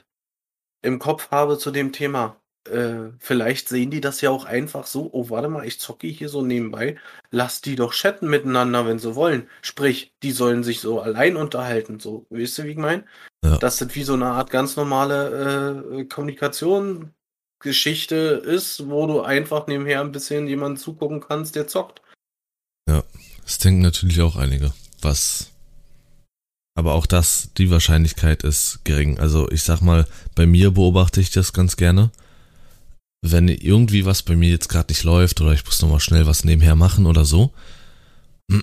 [0.83, 2.37] im Kopf habe zu dem Thema,
[2.69, 6.29] äh, vielleicht sehen die das ja auch einfach so, oh, warte mal, ich zocke hier
[6.29, 6.97] so nebenbei,
[7.31, 9.49] lass die doch chatten miteinander, wenn sie wollen.
[9.63, 13.05] Sprich, die sollen sich so allein unterhalten, so, weißt du, wie ich meine?
[13.45, 13.59] Ja.
[13.59, 20.03] Dass das wie so eine Art ganz normale äh, Kommunikationsgeschichte ist, wo du einfach nebenher
[20.03, 22.01] ein bisschen jemanden zugucken kannst, der zockt.
[23.51, 24.73] Das denken natürlich auch einige.
[25.03, 25.49] Was.
[26.77, 29.19] Aber auch das, die Wahrscheinlichkeit ist gering.
[29.19, 32.13] Also ich sag mal, bei mir beobachte ich das ganz gerne.
[33.23, 36.45] Wenn irgendwie was bei mir jetzt gerade nicht läuft oder ich muss nochmal schnell was
[36.45, 37.53] nebenher machen oder so,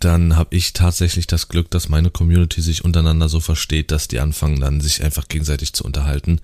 [0.00, 4.20] dann habe ich tatsächlich das Glück, dass meine Community sich untereinander so versteht, dass die
[4.20, 6.40] anfangen dann sich einfach gegenseitig zu unterhalten.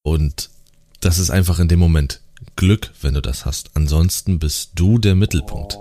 [0.00, 0.48] Und
[1.00, 2.22] das ist einfach in dem Moment
[2.56, 3.68] Glück, wenn du das hast.
[3.74, 5.76] Ansonsten bist du der Mittelpunkt.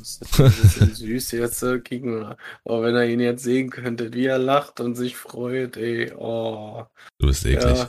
[0.00, 2.24] Oh, das ist ein bisschen süß jetzt äh, gegen.
[2.64, 6.84] Aber wenn er ihn jetzt sehen könnte, wie er lacht und sich freut, ey, oh.
[7.18, 7.86] Du bist eklig.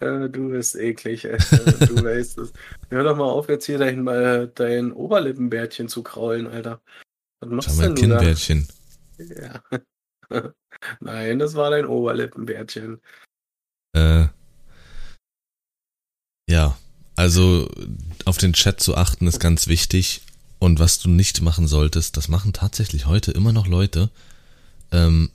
[0.00, 1.36] Ja, äh, du bist eklig, ey.
[1.36, 2.52] Äh, du weißt es.
[2.90, 6.80] Hör doch mal auf, jetzt hier dein, äh, dein Oberlippenbärtchen zu kraulen, Alter.
[7.40, 7.94] Was Schau machst mein denn?
[7.94, 8.68] Kinnbärtchen.
[9.18, 9.62] Ja.
[11.00, 13.00] Nein, das war dein Oberlippenbärtchen.
[13.96, 14.26] Äh,
[16.48, 16.76] ja,
[17.16, 17.68] also
[18.24, 20.22] auf den Chat zu achten ist ganz wichtig.
[20.58, 24.10] Und was du nicht machen solltest, das machen tatsächlich heute immer noch Leute,
[24.90, 25.30] ähm,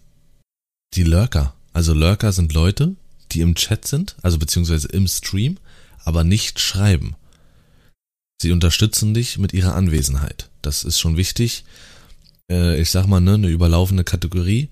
[0.95, 1.53] die Lurker.
[1.71, 2.95] Also Lurker sind Leute,
[3.31, 5.57] die im Chat sind, also beziehungsweise im Stream,
[6.03, 7.15] aber nicht schreiben.
[8.41, 10.49] Sie unterstützen dich mit ihrer Anwesenheit.
[10.62, 11.63] Das ist schon wichtig.
[12.51, 14.69] Äh, ich sag mal, ne, eine überlaufende Kategorie.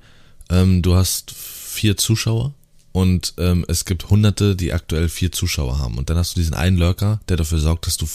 [0.49, 2.53] Ähm, du hast vier Zuschauer
[2.91, 5.97] und ähm, es gibt Hunderte, die aktuell vier Zuschauer haben.
[5.97, 8.07] Und dann hast du diesen einen Lurker, der dafür sorgt, dass du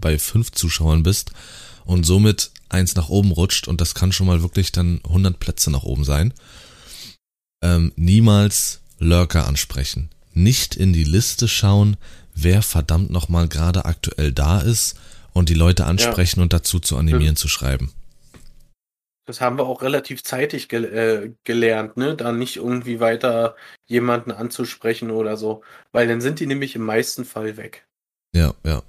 [0.00, 1.32] bei fünf Zuschauern bist
[1.84, 5.70] und somit eins nach oben rutscht und das kann schon mal wirklich dann 100 Plätze
[5.70, 6.32] nach oben sein.
[7.62, 10.10] Ähm, niemals Lurker ansprechen.
[10.34, 11.96] Nicht in die Liste schauen,
[12.34, 14.98] wer verdammt nochmal gerade aktuell da ist
[15.32, 16.44] und die Leute ansprechen ja.
[16.44, 17.40] und dazu zu animieren, ja.
[17.40, 17.92] zu schreiben.
[19.24, 22.16] Das haben wir auch relativ zeitig ge äh, gelernt, ne?
[22.16, 23.54] Da nicht irgendwie weiter
[23.86, 25.62] jemanden anzusprechen oder so.
[25.92, 27.86] Weil dann sind die nämlich im meisten Fall weg.
[28.34, 28.82] Ja, ja.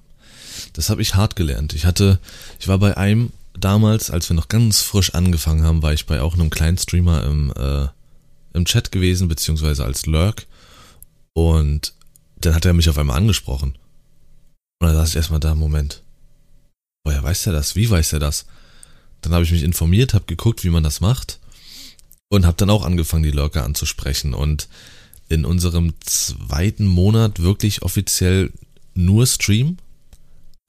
[0.73, 1.73] Das habe ich hart gelernt.
[1.73, 2.19] Ich hatte,
[2.59, 6.21] ich war bei einem damals, als wir noch ganz frisch angefangen haben, war ich bei
[6.21, 7.87] auch einem kleinen Streamer im, äh,
[8.53, 10.45] im Chat gewesen, beziehungsweise als Lurk.
[11.33, 11.93] Und
[12.37, 13.77] dann hat er mich auf einmal angesprochen.
[14.79, 16.01] Und dann saß ich erstmal da, Moment.
[17.05, 17.75] Woher weiß er das?
[17.75, 18.45] Wie weiß er das?
[19.21, 21.39] Dann habe ich mich informiert, habe geguckt, wie man das macht
[22.29, 24.33] und habe dann auch angefangen, die Lurker anzusprechen.
[24.33, 24.67] Und
[25.29, 28.51] in unserem zweiten Monat wirklich offiziell
[28.93, 29.77] nur Stream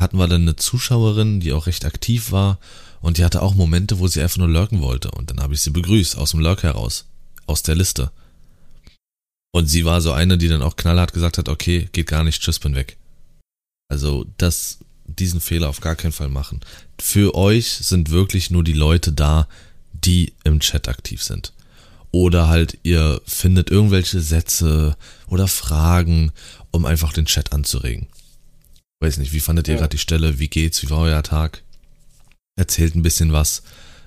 [0.05, 2.61] hatten wir dann eine Zuschauerin, die auch recht aktiv war
[3.01, 5.11] und die hatte auch Momente, wo sie einfach nur lurken wollte.
[5.11, 7.07] Und dann habe ich sie begrüßt, aus dem Lurk heraus,
[7.47, 8.13] aus der Liste.
[9.53, 12.41] Und sie war so eine, die dann auch knallhart gesagt hat, okay, geht gar nicht,
[12.41, 12.97] tschüss, bin weg.
[13.89, 16.61] Also das diesen Fehler auf gar keinen Fall machen.
[16.99, 19.49] Für euch sind wirklich nur die Leute da,
[19.93, 21.53] die im Chat aktiv sind.
[22.11, 26.33] Oder halt ihr findet irgendwelche Sätze oder Fragen,
[26.71, 28.07] um einfach den Chat anzuregen.
[29.01, 29.81] Weiß nicht, wie fandet ihr ja.
[29.81, 30.39] gerade die Stelle?
[30.39, 30.83] Wie geht's?
[30.83, 31.63] Wie war euer Tag?
[32.57, 33.63] Erzählt ein bisschen was.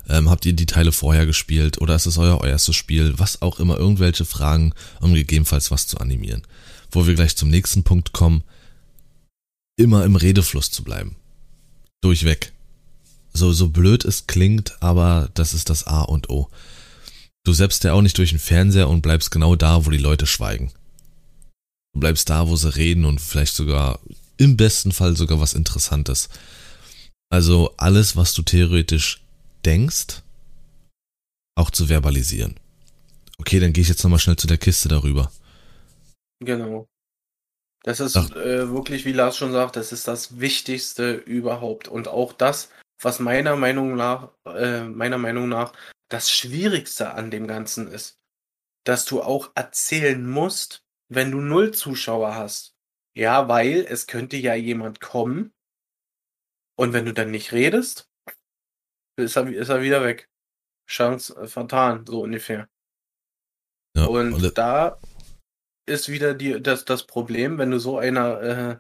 [0.10, 3.14] Ähm, habt ihr die Teile vorher gespielt oder ist es euer erstes Spiel?
[3.18, 6.44] Was auch immer, irgendwelche Fragen, um gegebenenfalls was zu animieren.
[6.92, 8.44] Wo wir gleich zum nächsten Punkt kommen
[9.78, 11.16] immer im Redefluss zu bleiben.
[12.02, 12.52] Durchweg.
[13.34, 16.50] So, so blöd es klingt, aber das ist das A und O.
[17.44, 20.26] Du selbst ja auch nicht durch den Fernseher und bleibst genau da, wo die Leute
[20.26, 20.72] schweigen.
[21.94, 24.00] Du bleibst da, wo sie reden und vielleicht sogar,
[24.38, 26.30] im besten Fall sogar was Interessantes.
[27.30, 29.22] Also alles, was du theoretisch
[29.66, 30.22] denkst,
[31.56, 32.60] auch zu verbalisieren.
[33.40, 35.32] Okay, dann gehe ich jetzt nochmal schnell zu der Kiste darüber.
[36.40, 36.88] Genau.
[37.84, 41.88] Das ist äh, wirklich, wie Lars schon sagt, das ist das Wichtigste überhaupt.
[41.88, 42.70] Und auch das,
[43.02, 45.74] was meiner Meinung nach, äh, meiner Meinung nach
[46.10, 48.18] das Schwierigste an dem Ganzen ist,
[48.84, 52.77] dass du auch erzählen musst, wenn du null Zuschauer hast.
[53.18, 55.52] Ja, weil es könnte ja jemand kommen
[56.78, 58.12] und wenn du dann nicht redest,
[59.16, 60.30] ist er, ist er wieder weg.
[60.88, 62.70] Chance äh, vertan, so ungefähr.
[63.96, 65.00] Ja, und, und da
[65.88, 68.80] ist wieder die, das, das Problem, wenn du so einer äh,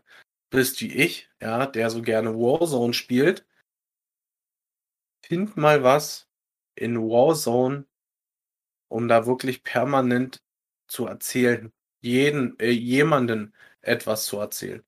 [0.51, 3.43] bist wie ich, ja, der so gerne Warzone spielt.
[5.25, 6.29] Find mal was
[6.75, 7.87] in Warzone,
[8.87, 10.43] um da wirklich permanent
[10.87, 11.73] zu erzählen.
[12.01, 14.83] Jeden, äh, jemanden etwas zu erzählen.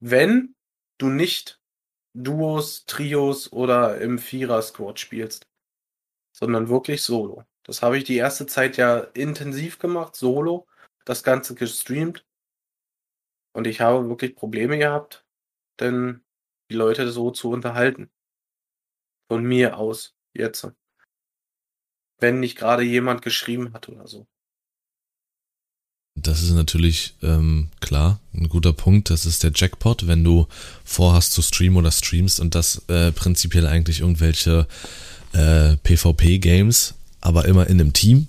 [0.00, 0.54] Wenn
[0.98, 1.60] du nicht
[2.14, 5.48] Duos, Trios oder im Vierer-Squad spielst,
[6.32, 7.44] sondern wirklich solo.
[7.62, 10.66] Das habe ich die erste Zeit ja intensiv gemacht, solo
[11.04, 12.24] das Ganze gestreamt
[13.52, 15.24] und ich habe wirklich Probleme gehabt,
[15.80, 16.22] denn
[16.70, 18.10] die Leute so zu unterhalten.
[19.28, 20.70] Von mir aus, jetzt.
[22.18, 24.26] Wenn nicht gerade jemand geschrieben hat oder so.
[26.16, 29.10] Das ist natürlich ähm, klar, ein guter Punkt.
[29.10, 30.46] Das ist der Jackpot, wenn du
[30.84, 34.66] vorhast zu streamen oder streamst und das äh, prinzipiell eigentlich irgendwelche
[35.32, 38.28] äh, PvP-Games, aber immer in einem Team,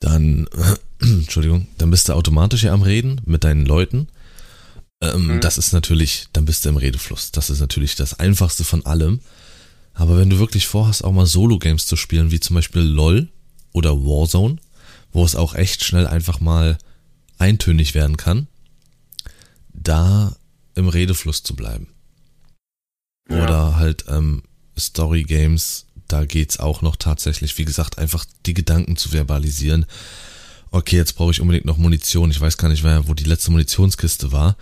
[0.00, 0.48] dann
[1.00, 4.08] Entschuldigung, dann bist du automatisch ja am Reden mit deinen Leuten.
[5.00, 5.40] Ähm, mhm.
[5.40, 7.30] Das ist natürlich, dann bist du im Redefluss.
[7.30, 9.20] Das ist natürlich das Einfachste von allem.
[9.94, 13.28] Aber wenn du wirklich vorhast, auch mal Solo-Games zu spielen, wie zum Beispiel LOL
[13.72, 14.56] oder Warzone,
[15.12, 16.78] wo es auch echt schnell einfach mal
[17.38, 18.46] eintönig werden kann,
[19.72, 20.36] da
[20.74, 21.88] im Redefluss zu bleiben.
[23.28, 23.44] Ja.
[23.44, 24.42] Oder halt ähm,
[24.78, 29.86] Story-Games, da geht's auch noch tatsächlich, wie gesagt, einfach die Gedanken zu verbalisieren
[30.70, 32.30] okay, jetzt brauche ich unbedingt noch Munition.
[32.30, 34.56] Ich weiß gar nicht mehr, wo die letzte Munitionskiste war.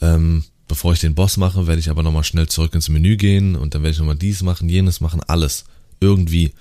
[0.00, 3.56] Ähm, bevor ich den Boss mache, werde ich aber nochmal schnell zurück ins Menü gehen
[3.56, 5.64] und dann werde ich nochmal dies machen, jenes machen, alles.
[6.00, 6.52] Irgendwie.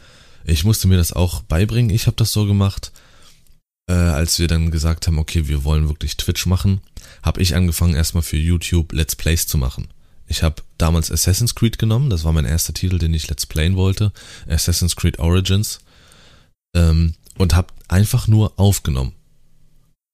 [0.45, 1.93] Ich musste mir das auch beibringen.
[1.93, 2.91] Ich habe das so gemacht,
[3.87, 6.81] äh, als wir dann gesagt haben, okay, wir wollen wirklich Twitch machen,
[7.23, 9.87] habe ich angefangen erstmal für YouTube Let's Plays zu machen.
[10.27, 13.75] Ich habe damals Assassin's Creed genommen, das war mein erster Titel, den ich Let's Playen
[13.75, 14.13] wollte.
[14.47, 15.79] Assassin's Creed Origins.
[16.73, 19.13] Ähm, und hab einfach nur aufgenommen.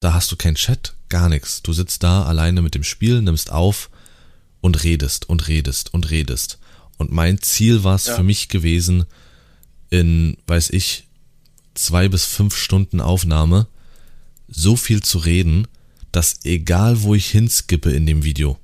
[0.00, 1.62] Da hast du kein Chat, gar nichts.
[1.62, 3.90] Du sitzt da alleine mit dem Spiel, nimmst auf
[4.60, 6.58] und redest und redest und redest.
[6.96, 8.16] Und mein Ziel war es ja.
[8.16, 9.06] für mich gewesen,
[9.90, 11.07] in, weiß ich,
[11.78, 13.66] zwei bis fünf Stunden Aufnahme
[14.48, 15.68] so viel zu reden,
[16.12, 18.58] dass egal wo ich hinskippe in dem Video,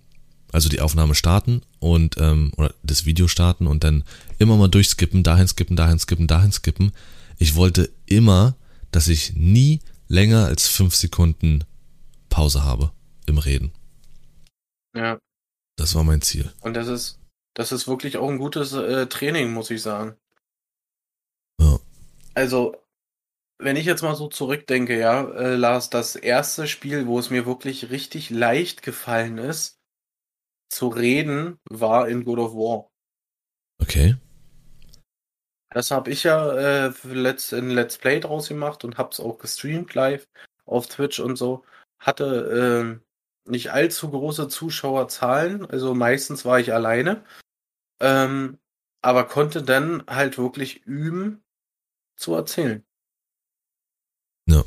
[0.52, 4.04] Also die Aufnahme starten und ähm, oder das Video starten und dann
[4.38, 6.92] immer mal durchskippen, dahin skippen, dahin skippen, dahin skippen.
[7.38, 8.54] Ich wollte immer,
[8.92, 11.64] dass ich nie länger als fünf Sekunden
[12.28, 12.92] Pause habe
[13.26, 13.72] im Reden.
[14.96, 15.18] Ja.
[15.76, 16.52] Das war mein Ziel.
[16.60, 17.18] Und das ist,
[17.54, 20.16] das ist wirklich auch ein gutes äh, Training, muss ich sagen.
[21.60, 21.80] Ja.
[22.34, 22.76] Also,
[23.58, 27.46] wenn ich jetzt mal so zurückdenke, ja, äh, Lars, das erste Spiel, wo es mir
[27.46, 29.78] wirklich richtig leicht gefallen ist,
[30.68, 32.90] zu reden, war in God of War.
[33.80, 34.16] Okay.
[35.70, 39.94] Das habe ich ja äh, let's, in Let's Play draus gemacht und hab's auch gestreamt
[39.94, 40.28] live
[40.66, 41.64] auf Twitch und so.
[41.98, 43.00] Hatte
[43.46, 47.24] äh, nicht allzu große Zuschauerzahlen, also meistens war ich alleine.
[48.00, 48.58] Ähm,
[49.02, 51.44] aber konnte dann halt wirklich üben
[52.16, 52.84] zu erzählen.
[54.46, 54.64] Ja.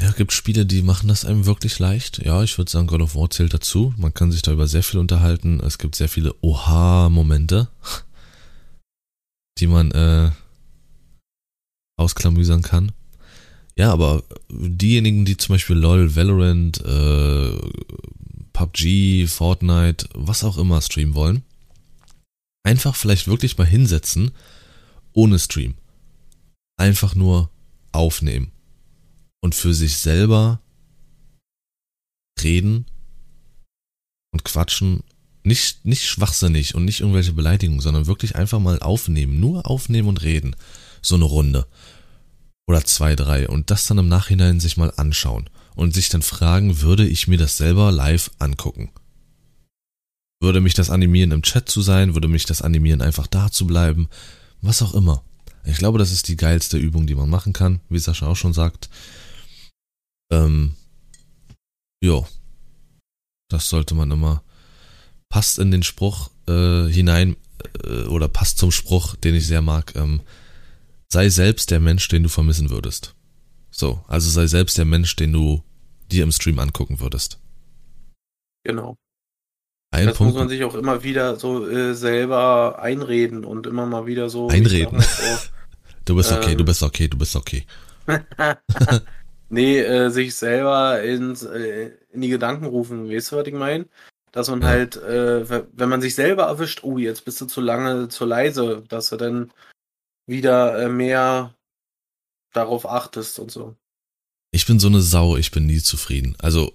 [0.00, 2.24] Ja, gibt Spiele, die machen das einem wirklich leicht.
[2.24, 3.92] Ja, ich würde sagen, God of War zählt dazu.
[3.96, 5.60] Man kann sich da über sehr viel unterhalten.
[5.60, 7.68] Es gibt sehr viele Oha-Momente,
[9.58, 10.30] die man äh,
[11.96, 12.92] ausklamüsern kann.
[13.76, 17.58] Ja, aber diejenigen, die zum Beispiel LOL, Valorant, äh,
[18.52, 21.42] PUBG, Fortnite, was auch immer streamen wollen,
[22.64, 24.32] einfach vielleicht wirklich mal hinsetzen,
[25.12, 25.74] ohne Stream.
[26.78, 27.50] Einfach nur
[27.92, 28.52] aufnehmen
[29.40, 30.60] und für sich selber
[32.42, 32.86] reden
[34.32, 35.02] und quatschen.
[35.44, 39.40] Nicht, nicht schwachsinnig und nicht irgendwelche Beleidigungen, sondern wirklich einfach mal aufnehmen.
[39.40, 40.54] Nur aufnehmen und reden.
[41.00, 41.66] So eine Runde.
[42.66, 43.48] Oder zwei, drei.
[43.48, 45.48] Und das dann im Nachhinein sich mal anschauen.
[45.74, 48.90] Und sich dann fragen, würde ich mir das selber live angucken?
[50.40, 52.14] Würde mich das animieren, im Chat zu sein?
[52.14, 54.08] Würde mich das animieren, einfach da zu bleiben?
[54.60, 55.24] Was auch immer.
[55.68, 58.54] Ich glaube, das ist die geilste Übung, die man machen kann, wie Sascha auch schon
[58.54, 58.88] sagt.
[60.32, 60.74] Ähm,
[62.02, 62.26] jo.
[63.50, 64.42] Das sollte man immer.
[65.28, 67.36] Passt in den Spruch äh, hinein
[67.84, 69.94] äh, oder passt zum Spruch, den ich sehr mag.
[69.94, 70.22] Ähm,
[71.08, 73.14] sei selbst der Mensch, den du vermissen würdest.
[73.70, 75.62] So, also sei selbst der Mensch, den du
[76.10, 77.38] dir im Stream angucken würdest.
[78.64, 78.96] Genau.
[79.90, 80.32] Ein das Punkt.
[80.32, 84.48] muss man sich auch immer wieder so äh, selber einreden und immer mal wieder so.
[84.48, 84.98] Einreden.
[84.98, 85.57] ich sag
[86.08, 86.58] Du bist okay, Ähm.
[86.58, 87.66] du bist okay, du bist okay.
[89.50, 93.86] nee, äh, sich selber ins, äh, in die Gedanken rufen, weißt du, was ich meine?
[94.32, 94.68] Dass man Ja.
[94.68, 98.84] halt, äh, wenn man sich selber erwischt, oh, jetzt bist du zu lange, zu leise,
[98.88, 99.52] dass du dann
[100.26, 101.54] wieder äh, mehr
[102.54, 103.76] darauf achtest und so.
[104.50, 106.36] Ich bin so eine Sau, ich bin nie zufrieden.
[106.38, 106.72] Also,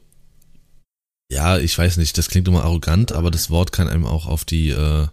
[1.31, 4.45] ja, ich weiß nicht, das klingt immer arrogant, aber das Wort kann einem auch auf
[4.45, 5.07] die, äh,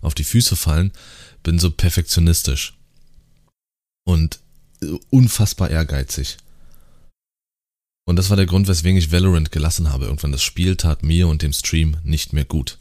[0.00, 0.92] auf die Füße fallen.
[1.42, 2.78] Bin so perfektionistisch.
[4.04, 4.40] Und
[4.82, 6.36] äh, unfassbar ehrgeizig.
[8.06, 10.04] Und das war der Grund, weswegen ich Valorant gelassen habe.
[10.04, 12.78] Irgendwann das Spiel tat mir und dem Stream nicht mehr gut.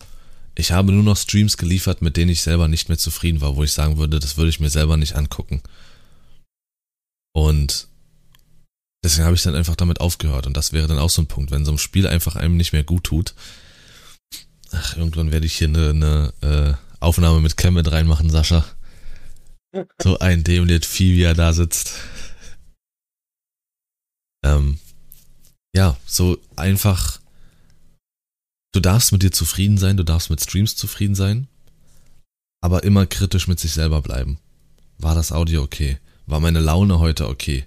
[0.55, 3.63] Ich habe nur noch Streams geliefert, mit denen ich selber nicht mehr zufrieden war, wo
[3.63, 5.63] ich sagen würde, das würde ich mir selber nicht angucken.
[7.33, 7.88] Und
[9.03, 10.45] deswegen habe ich dann einfach damit aufgehört.
[10.45, 12.73] Und das wäre dann auch so ein Punkt, wenn so ein Spiel einfach einem nicht
[12.73, 13.33] mehr gut tut.
[14.71, 18.65] Ach, irgendwann werde ich hier eine, eine äh, Aufnahme mit Cam mit reinmachen, Sascha.
[20.01, 21.93] So ein dämoniert Vieh, wie er da sitzt.
[24.43, 24.79] Ähm,
[25.75, 27.19] ja, so einfach.
[28.71, 31.47] Du darfst mit dir zufrieden sein, du darfst mit Streams zufrieden sein,
[32.62, 34.39] aber immer kritisch mit sich selber bleiben.
[34.97, 35.99] War das Audio okay?
[36.25, 37.65] War meine Laune heute okay?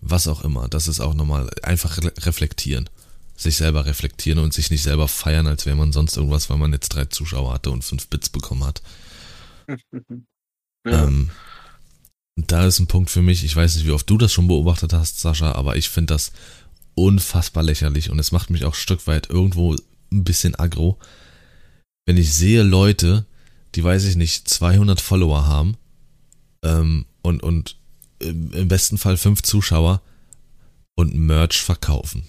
[0.00, 0.68] Was auch immer.
[0.68, 2.88] Das ist auch nochmal einfach re reflektieren.
[3.36, 6.72] Sich selber reflektieren und sich nicht selber feiern, als wäre man sonst irgendwas, weil man
[6.72, 8.82] jetzt drei Zuschauer hatte und fünf Bits bekommen hat.
[10.92, 11.30] Ähm,
[12.36, 14.48] und da ist ein Punkt für mich, ich weiß nicht, wie oft du das schon
[14.48, 16.32] beobachtet hast, Sascha, aber ich finde das
[16.94, 19.74] unfassbar lächerlich und es macht mich auch ein Stück weit irgendwo
[20.12, 20.98] ein bisschen aggro,
[22.06, 23.26] wenn ich sehe Leute,
[23.74, 25.76] die weiß ich nicht, 200 Follower haben
[26.62, 27.76] ähm, und, und
[28.20, 30.00] im besten Fall fünf Zuschauer
[30.94, 32.26] und Merch verkaufen.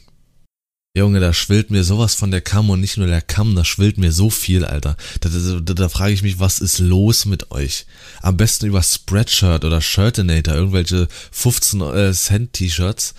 [0.97, 3.97] Junge, da schwillt mir sowas von der Kamm und nicht nur der Kamm, da schwillt
[3.97, 4.97] mir so viel, Alter.
[5.21, 7.85] Da, da, da, da frage ich mich, was ist los mit euch?
[8.21, 13.13] Am besten über Spreadshirt oder Shirtinator, irgendwelche 15 äh, Cent T-Shirts,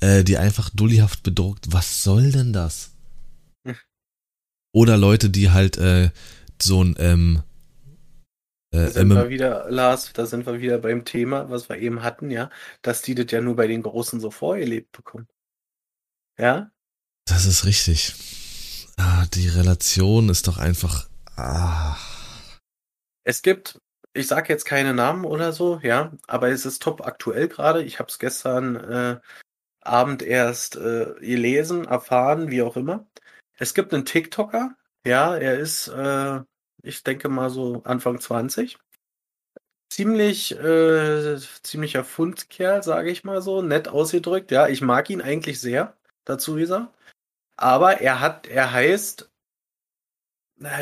[0.00, 1.66] äh, die einfach dullihaft bedruckt.
[1.70, 2.90] Was soll denn das?
[3.66, 3.76] Hm.
[4.72, 6.10] Oder Leute, die halt äh,
[6.60, 7.42] so ein ähm,
[8.70, 11.76] Da äh, sind MM wir wieder, Lars, da sind wir wieder beim Thema, was wir
[11.76, 12.50] eben hatten, ja,
[12.80, 15.28] dass die das ja nur bei den Großen so vorgelebt bekommen.
[16.38, 16.71] Ja?
[17.24, 18.14] Das ist richtig.
[18.96, 21.08] Ah, die Relation ist doch einfach.
[21.36, 21.96] Ah.
[23.24, 23.80] Es gibt,
[24.12, 27.82] ich sag jetzt keine Namen oder so, ja, aber es ist top aktuell gerade.
[27.82, 29.20] Ich habe es gestern äh,
[29.80, 33.06] Abend erst äh, gelesen, erfahren, wie auch immer.
[33.58, 36.40] es gibt einen TikToker, ja, er ist, äh,
[36.82, 38.78] ich denke mal so Anfang 20.
[39.90, 44.50] Ziemlich, äh, ziemlicher Fundkerl, sage ich mal so, nett ausgedrückt.
[44.50, 45.96] Ja, ich mag ihn eigentlich sehr.
[46.24, 46.92] Dazu ist er.
[47.62, 49.30] Aber er hat, er heißt,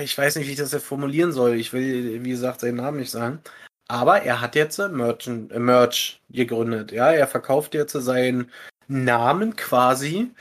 [0.02, 1.56] ich weiß nicht, wie ich das jetzt formulieren soll.
[1.56, 3.42] Ich will, wie gesagt, seinen Namen nicht sagen.
[3.86, 6.90] Aber er hat jetzt Merchant, äh, Merch gegründet.
[6.90, 8.50] Ja, er verkauft jetzt seinen
[8.88, 10.32] Namen quasi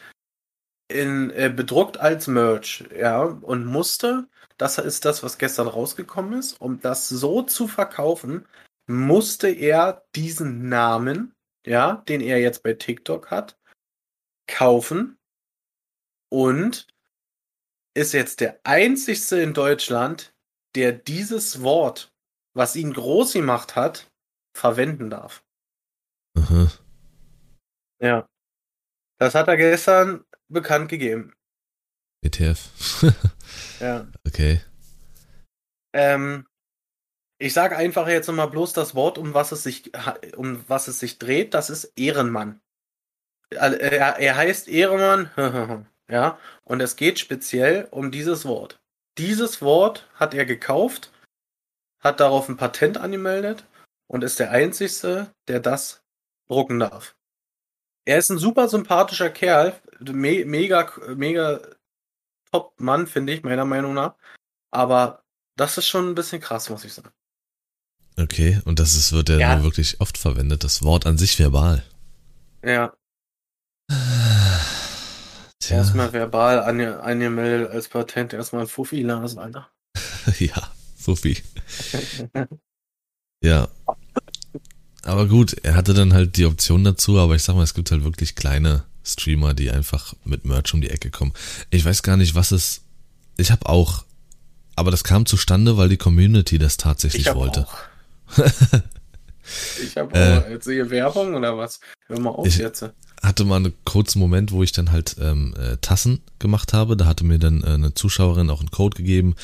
[0.88, 2.86] in, äh, bedruckt als Merch.
[2.98, 8.46] Ja, und musste, das ist das, was gestern rausgekommen ist, um das so zu verkaufen,
[8.88, 11.34] musste er diesen Namen,
[11.66, 13.58] ja, den er jetzt bei TikTok hat,
[14.48, 15.19] kaufen
[16.30, 16.88] und
[17.96, 20.34] ist jetzt der einzigste in Deutschland,
[20.76, 22.14] der dieses Wort,
[22.56, 24.12] was ihn groß gemacht hat,
[24.56, 25.44] verwenden darf.
[26.38, 26.72] Aha.
[28.02, 28.28] Ja.
[29.20, 31.34] Das hat er gestern bekannt gegeben.
[32.22, 32.70] ETF.
[33.80, 34.08] Ja.
[34.28, 34.62] okay.
[35.94, 36.46] Ähm,
[37.40, 39.92] ich sage einfach jetzt nochmal bloß das Wort, um was es sich,
[40.36, 41.54] um was es sich dreht.
[41.54, 42.62] Das ist Ehrenmann.
[43.50, 45.32] Er, er heißt Ehrenmann,
[46.10, 48.80] ja, und es geht speziell um dieses Wort.
[49.18, 51.12] Dieses Wort hat er gekauft,
[52.00, 53.66] hat darauf ein Patent angemeldet
[54.08, 56.02] und ist der einzigste, der das
[56.48, 57.16] drucken darf.
[58.06, 61.60] Er ist ein super sympathischer Kerl, me mega, mega
[62.52, 64.16] Top-Mann, finde ich, meiner Meinung nach.
[64.72, 65.24] Aber
[65.58, 67.12] das ist schon ein bisschen krass, muss ich sagen.
[68.18, 69.64] Okay, und das ist, wird ja, Ja.
[69.64, 71.84] wirklich oft verwendet, das Wort an sich verbal.
[72.64, 72.94] Ja,
[75.70, 79.70] Tja, erstmal verbal ange angemeldet als Patent, erstmal ein Fuffi lasen, Alter.
[80.40, 81.38] ja, Sophie.
[83.42, 83.70] Ja.
[85.04, 87.90] Aber gut, er hatte dann halt die Option dazu, aber ich sag mal, es gibt
[87.90, 91.32] halt wirklich kleine Streamer, die einfach mit Merch um die Ecke kommen.
[91.70, 92.82] Ich weiß gar nicht, was es.
[93.38, 94.04] Ich habe auch,
[94.76, 97.66] aber das kam zustande, weil die Community das tatsächlich Ich hab wollte.
[99.84, 100.52] ich habe Äh.
[100.54, 101.80] Jetzt sehe Werbung oder was?
[102.08, 102.84] Hör mal auf Ich- jetzt.
[103.22, 106.96] hatte mal einen kurzen Moment, wo ich dann halt ähm, äh, Tassen gemacht habe.
[106.98, 109.36] Da hatte mir dann äh, eine Zuschauerin auch einen Code gegeben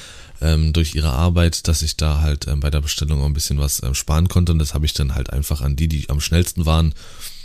[0.42, 3.60] ähm, durch ihre Arbeit, dass ich da halt ähm, bei der Bestellung auch ein bisschen
[3.60, 4.52] was ähm, sparen konnte.
[4.54, 6.94] Und das habe ich dann halt einfach an die, die am schnellsten waren,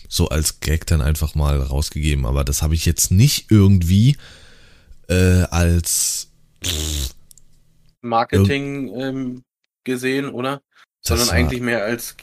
[0.08, 2.26] so als Gag dann einfach mal rausgegeben.
[2.26, 4.16] Aber das habe ich jetzt nicht irgendwie
[5.08, 6.28] äh, als
[8.02, 9.42] Marketing ähm,
[9.84, 10.62] gesehen, oder?
[11.02, 12.16] Sondern das eigentlich mehr als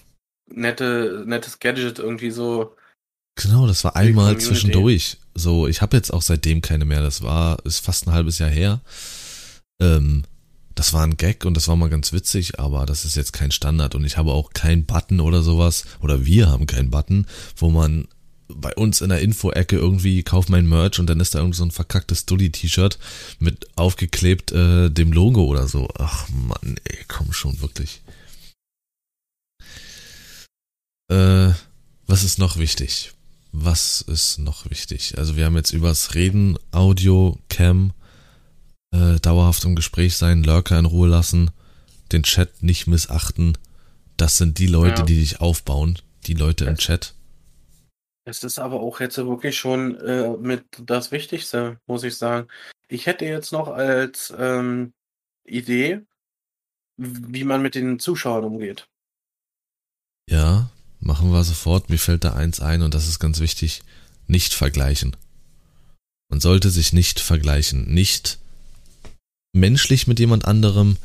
[0.50, 2.76] nette, nettes Gadget irgendwie so.
[3.36, 5.18] Genau, das war einmal zwischendurch.
[5.36, 7.02] So, ich habe jetzt auch seitdem keine mehr.
[7.02, 8.82] Das war, ist fast ein halbes Jahr her.
[9.80, 10.24] Ähm,
[10.74, 13.52] das war ein Gag und das war mal ganz witzig, aber das ist jetzt kein
[13.52, 17.26] Standard und ich habe auch keinen Button oder sowas, oder wir haben keinen Button,
[17.56, 18.08] wo man
[18.48, 21.66] bei uns in der Info-Ecke irgendwie kauf mein Merch und dann ist da irgend so
[21.66, 22.98] ein verkacktes Dulli-T-Shirt
[23.40, 25.90] mit aufgeklebt äh, dem Logo oder so.
[25.98, 28.02] Ach Mann, ey, komm schon, wirklich.
[31.10, 31.54] Äh,
[32.06, 33.14] was ist noch wichtig?
[33.52, 35.18] Was ist noch wichtig?
[35.18, 37.94] Also wir haben jetzt übers Reden, Audio, Cam,
[38.92, 41.52] äh, dauerhaft im Gespräch sein, Lurker in Ruhe lassen,
[42.12, 43.58] den Chat nicht missachten.
[44.18, 45.06] Das sind die Leute, Ja.
[45.06, 47.14] die dich aufbauen, die Leute im Chat.
[48.26, 52.50] Es ist aber auch jetzt wirklich schon äh, mit das Wichtigste, muss ich sagen.
[52.90, 54.94] Ich hätte jetzt noch als ähm,
[55.46, 56.02] Idee,
[56.98, 58.90] wie man mit den Zuschauern umgeht.
[60.30, 61.90] Ja, machen wir sofort.
[61.90, 63.84] Mir fällt da eins ein und das ist ganz wichtig.
[64.28, 65.16] Nicht vergleichen.
[66.30, 67.94] Man sollte sich nicht vergleichen.
[67.94, 68.40] Nicht
[69.54, 70.98] menschlich mit jemand anderem,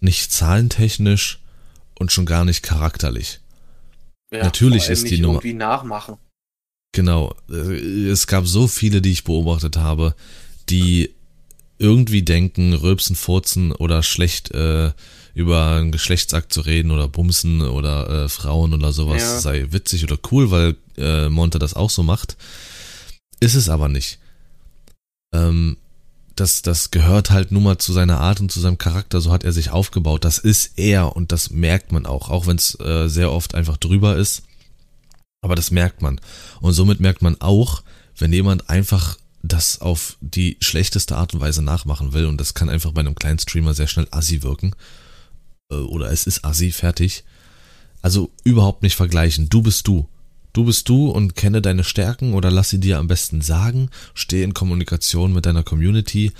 [0.00, 1.40] nicht zahlentechnisch
[1.98, 3.40] und schon gar nicht charakterlich.
[4.32, 6.16] Ja, Natürlich ist die Nummer- irgendwie nachmachen.
[6.92, 7.34] Genau.
[7.50, 10.14] äh, Es gab so viele, die ich beobachtet habe,
[10.68, 11.10] die
[11.78, 14.92] irgendwie denken, rülpsen, furzen oder schlecht äh,
[15.36, 19.38] über einen Geschlechtsakt zu reden oder bumsen oder äh, Frauen oder sowas Ja.
[19.38, 22.38] sei witzig oder cool, weil äh, Monte das auch so macht.
[23.38, 24.18] Ist es aber nicht.
[25.34, 25.76] Ähm,
[26.36, 29.44] das, das gehört halt nun mal zu seiner Art und zu seinem Charakter, so hat
[29.44, 30.24] er sich aufgebaut.
[30.24, 33.76] Das ist er und das merkt man auch, auch wenn es äh, sehr oft einfach
[33.76, 34.42] drüber ist.
[35.42, 36.18] Aber das merkt man.
[36.62, 37.82] Und somit merkt man auch,
[38.16, 42.70] wenn jemand einfach das auf die schlechteste Art und Weise nachmachen will, und das kann
[42.70, 44.74] einfach bei einem kleinen Streamer sehr schnell assi wirken,
[45.68, 47.24] oder es ist assi, fertig.
[48.02, 49.48] Also überhaupt nicht vergleichen.
[49.48, 50.08] Du bist du.
[50.52, 53.90] Du bist du und kenne deine Stärken oder lass sie dir am besten sagen.
[54.14, 56.32] Steh in Kommunikation mit deiner Community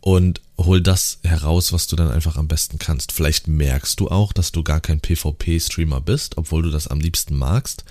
[0.00, 3.12] und hol das heraus, was du dann einfach am besten kannst.
[3.12, 7.36] Vielleicht merkst du auch, dass du gar kein PvP-Streamer bist, obwohl du das am liebsten
[7.36, 7.84] magst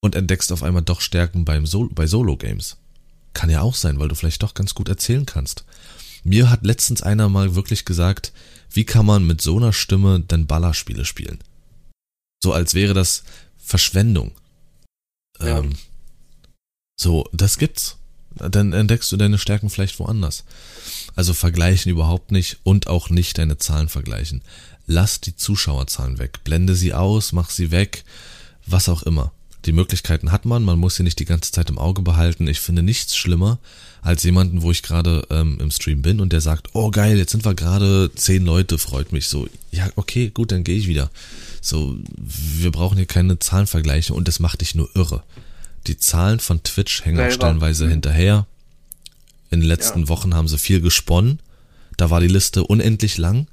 [0.00, 2.76] und entdeckst auf einmal doch Stärken beim Sol bei Solo-Games.
[3.34, 5.64] Kann ja auch sein, weil du vielleicht doch ganz gut erzählen kannst.
[6.24, 8.32] Mir hat letztens einer mal wirklich gesagt,
[8.74, 11.38] wie kann man mit so einer Stimme denn Ballerspiele spielen?
[12.42, 13.22] So als wäre das
[13.58, 14.32] Verschwendung.
[15.40, 15.58] Ja.
[15.58, 15.74] Ähm,
[16.96, 17.98] so, das gibt's.
[18.34, 20.44] Dann entdeckst du deine Stärken vielleicht woanders.
[21.14, 24.42] Also vergleichen überhaupt nicht und auch nicht deine Zahlen vergleichen.
[24.86, 26.42] Lass die Zuschauerzahlen weg.
[26.44, 28.04] Blende sie aus, mach sie weg,
[28.66, 29.32] was auch immer.
[29.66, 32.48] Die Möglichkeiten hat man, man muss sie nicht die ganze Zeit im Auge behalten.
[32.48, 33.58] Ich finde nichts schlimmer
[34.02, 37.30] als jemanden, wo ich gerade ähm, im Stream bin und der sagt, oh geil, jetzt
[37.30, 39.48] sind wir gerade zehn Leute, freut mich so.
[39.70, 41.10] Ja, okay, gut, dann gehe ich wieder.
[41.60, 45.22] So, wir brauchen hier keine Zahlenvergleiche und das macht dich nur irre.
[45.86, 47.90] Die Zahlen von Twitch hängen auch stellenweise mhm.
[47.90, 48.46] hinterher.
[49.50, 50.08] In den letzten ja.
[50.08, 51.38] Wochen haben sie viel gesponnen.
[51.96, 53.46] Da war die Liste unendlich lang.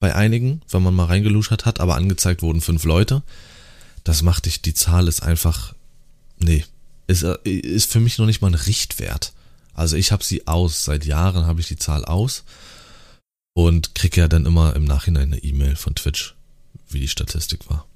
[0.00, 3.22] Bei einigen, wenn man mal reingeluschert hat, aber angezeigt wurden fünf Leute.
[4.02, 5.74] Das macht dich, die Zahl ist einfach,
[6.38, 6.64] nee,
[7.06, 9.32] ist, äh, ist für mich noch nicht mal ein Richtwert.
[9.74, 12.44] Also ich habe sie aus, seit Jahren habe ich die Zahl aus
[13.54, 16.34] und kriege ja dann immer im Nachhinein eine E-Mail von Twitch,
[16.88, 17.86] wie die Statistik war.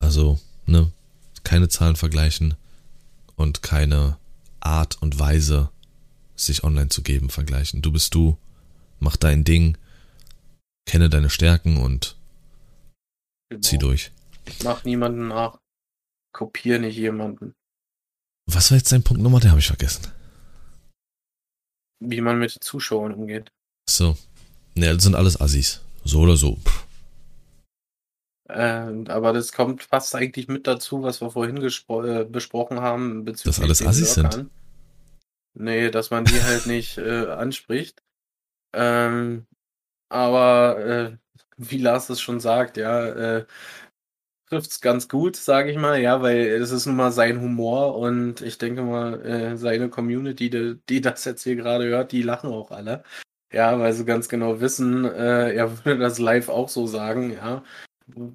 [0.00, 0.90] Also, ne,
[1.42, 2.54] keine Zahlen vergleichen
[3.36, 4.18] und keine
[4.60, 5.70] Art und Weise,
[6.36, 7.82] sich online zu geben, vergleichen.
[7.82, 8.36] Du bist du,
[8.98, 9.76] mach dein Ding,
[10.86, 12.16] kenne deine Stärken und
[13.48, 13.62] genau.
[13.62, 14.12] zieh durch.
[14.62, 15.58] Mach niemanden nach.
[16.32, 17.54] Kopier nicht jemanden.
[18.46, 19.38] Was war jetzt dein Punkt Nummer?
[19.40, 20.02] Den habe ich vergessen.
[22.10, 23.52] Wie man mit Zuschauern umgeht.
[23.88, 24.16] So.
[24.74, 25.80] Ne, das sind alles Assis.
[26.04, 26.58] So oder so.
[28.48, 33.24] Äh, aber das kommt fast eigentlich mit dazu, was wir vorhin äh, besprochen haben.
[33.24, 34.50] Bezüglich Dass alles Assis sind.
[35.54, 38.02] Nee, dass man die halt nicht äh, anspricht.
[38.74, 39.46] Ähm,
[40.08, 41.16] aber äh,
[41.56, 43.46] wie Lars es schon sagt, ja, äh,
[44.48, 48.40] trifft's ganz gut, sage ich mal, ja, weil es ist nun mal sein Humor und
[48.42, 52.50] ich denke mal, äh, seine Community, die, die das jetzt hier gerade hört, die lachen
[52.50, 53.02] auch alle.
[53.52, 57.62] Ja, weil sie ganz genau wissen, äh, er würde das live auch so sagen, ja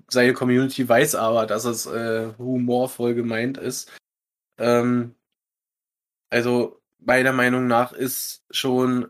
[0.10, 3.92] seine Community weiß aber, dass es äh, humorvoll gemeint ist.
[4.58, 5.16] Ähm,
[6.30, 9.10] also meiner Meinung nach ist schon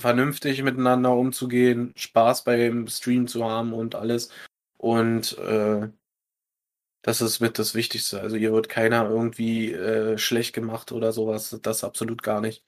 [0.00, 4.30] vernünftig miteinander umzugehen, Spaß beim Stream zu haben und alles.
[4.80, 5.90] Und äh,
[7.02, 8.20] das ist mit das Wichtigste.
[8.20, 11.58] Also hier wird keiner irgendwie äh, schlecht gemacht oder sowas.
[11.62, 12.64] Das absolut gar nicht.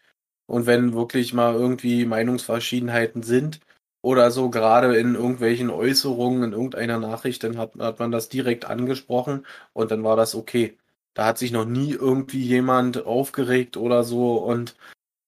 [0.47, 3.61] Und wenn wirklich mal irgendwie Meinungsverschiedenheiten sind,
[4.03, 8.65] oder so gerade in irgendwelchen Äußerungen in irgendeiner Nachricht, dann hat, hat man das direkt
[8.65, 10.77] angesprochen und dann war das okay.
[11.15, 14.77] Da hat sich noch nie irgendwie jemand aufgeregt oder so und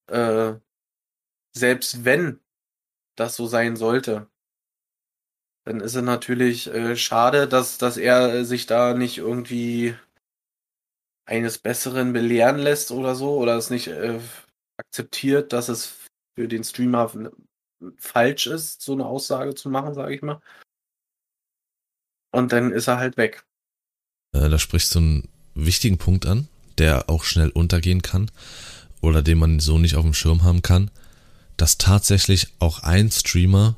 [0.08, 0.54] äh,
[1.52, 2.40] selbst wenn
[3.16, 4.28] das so sein sollte,
[5.64, 9.94] dann ist es natürlich äh, schade, dass, dass er sich da nicht irgendwie
[11.26, 14.20] eines Besseren belehren lässt oder so oder es nicht äh,
[14.76, 15.96] akzeptiert, dass es
[16.36, 17.10] für den Streamer
[17.96, 20.40] falsch ist, so eine Aussage zu machen, sage ich mal.
[22.32, 23.44] Und dann ist er halt weg.
[24.32, 26.48] Äh, da sprichst du einen wichtigen Punkt an,
[26.78, 28.30] der auch schnell untergehen kann
[29.00, 30.90] oder den man so nicht auf dem Schirm haben kann,
[31.56, 33.76] dass tatsächlich auch ein Streamer,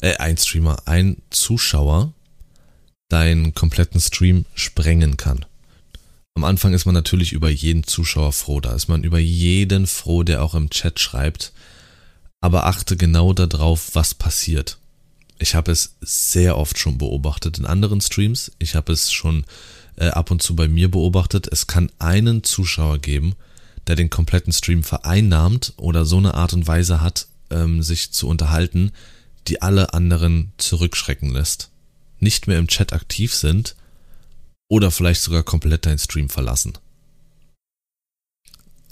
[0.00, 2.12] äh, ein Streamer, ein Zuschauer
[3.08, 5.44] deinen kompletten Stream sprengen kann.
[6.34, 10.22] Am Anfang ist man natürlich über jeden Zuschauer froh, da ist man über jeden froh,
[10.22, 11.52] der auch im Chat schreibt,
[12.40, 14.78] aber achte genau darauf, was passiert.
[15.38, 18.52] Ich habe es sehr oft schon beobachtet in anderen Streams.
[18.58, 19.44] Ich habe es schon
[19.96, 21.48] äh, ab und zu bei mir beobachtet.
[21.50, 23.34] Es kann einen Zuschauer geben,
[23.86, 28.28] der den kompletten Stream vereinnahmt oder so eine Art und Weise hat, ähm, sich zu
[28.28, 28.92] unterhalten,
[29.50, 31.70] die alle anderen zurückschrecken lässt.
[32.20, 33.76] Nicht mehr im Chat aktiv sind
[34.68, 36.78] oder vielleicht sogar komplett deinen Stream verlassen.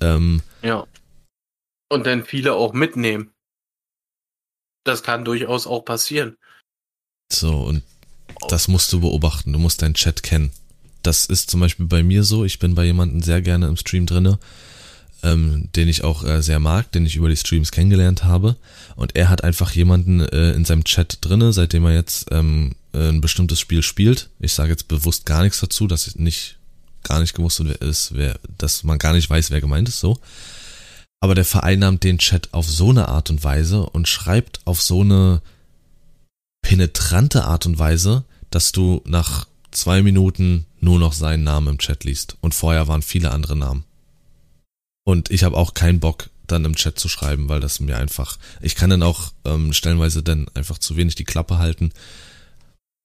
[0.00, 0.86] Ähm, ja.
[1.90, 3.32] Und dann viele auch mitnehmen.
[4.84, 6.36] Das kann durchaus auch passieren.
[7.32, 7.84] So, und
[8.48, 9.52] das musst du beobachten.
[9.52, 10.50] Du musst deinen Chat kennen.
[11.02, 12.44] Das ist zum Beispiel bei mir so.
[12.44, 14.38] Ich bin bei jemandem sehr gerne im Stream drinne,
[15.22, 18.56] ähm, den ich auch äh, sehr mag, den ich über die Streams kennengelernt habe.
[18.96, 23.20] Und er hat einfach jemanden äh, in seinem Chat drinne, seitdem er jetzt ähm, ein
[23.20, 24.30] bestimmtes Spiel spielt.
[24.40, 26.56] Ich sage jetzt bewusst gar nichts dazu, dass ich nicht
[27.04, 30.00] gar nicht gewusst ist, wer, dass man gar nicht weiß, wer gemeint ist.
[30.00, 30.18] So
[31.20, 35.00] aber der vereinnahmt den Chat auf so eine Art und Weise und schreibt auf so
[35.00, 35.42] eine
[36.62, 42.04] penetrante Art und Weise, dass du nach zwei Minuten nur noch seinen Namen im Chat
[42.04, 42.36] liest.
[42.40, 43.84] Und vorher waren viele andere Namen.
[45.08, 48.36] Und ich habe auch keinen Bock, dann im Chat zu schreiben, weil das mir einfach,
[48.60, 51.92] ich kann dann auch ähm, stellenweise dann einfach zu wenig die Klappe halten.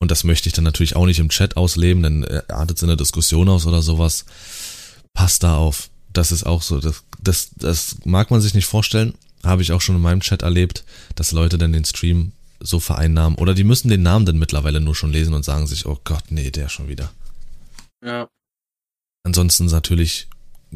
[0.02, 2.90] Und das möchte ich dann natürlich auch nicht im Chat ausleben, dann artet es in
[2.90, 4.26] der Diskussion aus oder sowas.
[5.14, 6.82] Passt da auf Das ist auch so.
[6.82, 9.14] Das, das, das mag man sich nicht vorstellen.
[9.42, 10.84] Habe ich auch schon in meinem Chat erlebt,
[11.16, 13.38] dass Leute dann den Stream so vereinnahmen.
[13.38, 16.26] Oder die müssen den Namen dann mittlerweile nur schon lesen und sagen sich, oh Gott,
[16.32, 17.14] nee, der schon wieder.
[18.06, 18.28] Ja.
[19.24, 20.28] Ansonsten natürlich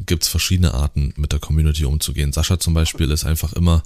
[0.06, 2.34] gibt's verschiedene Arten, mit der Community umzugehen.
[2.34, 3.84] Sascha zum Beispiel ist einfach immer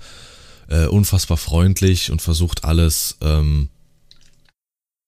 [0.68, 3.70] äh, unfassbar freundlich und versucht alles ähm,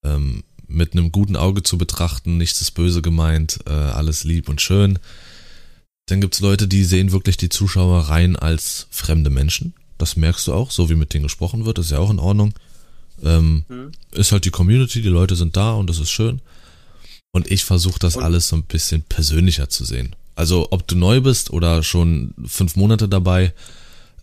[0.04, 2.38] ähm, mit einem guten Auge zu betrachten.
[2.38, 5.00] Nichts ist böse gemeint, äh, alles lieb und schön.
[6.08, 9.74] Dann gibt's Leute, die sehen wirklich die Zuschauer rein als fremde Menschen.
[9.98, 12.54] Das merkst du auch, so wie mit denen gesprochen wird, ist ja auch in Ordnung.
[13.24, 13.92] Ähm, mhm.
[14.12, 16.42] Ist halt die Community, die Leute sind da und das ist schön.
[17.32, 18.24] Und ich versuche das und?
[18.24, 20.16] alles so ein bisschen persönlicher zu sehen.
[20.36, 23.54] Also ob du neu bist oder schon fünf Monate dabei,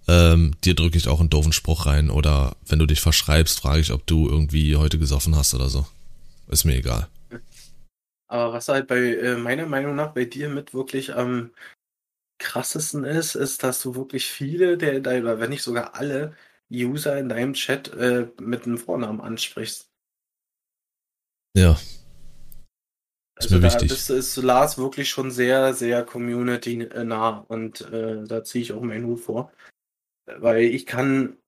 [0.09, 2.11] ähm, dir drücke ich auch einen doofen Spruch rein.
[2.11, 5.87] Oder wenn du dich verschreibst, frage ich, ob du irgendwie heute gesoffen hast oder so.
[6.49, 7.09] Ist mir egal.
[8.27, 11.51] Aber was halt bei äh, meiner Meinung nach bei dir mit wirklich am
[12.39, 16.35] krassesten ist, ist, dass du wirklich viele der, der wenn nicht sogar alle
[16.73, 19.91] User in deinem Chat äh, mit einem Vornamen ansprichst.
[21.57, 21.79] Ja.
[23.41, 23.91] Ist also mir da wichtig.
[23.91, 29.07] Ist, ist Lars wirklich schon sehr, sehr community-nah und äh, da ziehe ich auch meinen
[29.07, 29.51] Hut vor.
[30.27, 31.39] Weil ich kann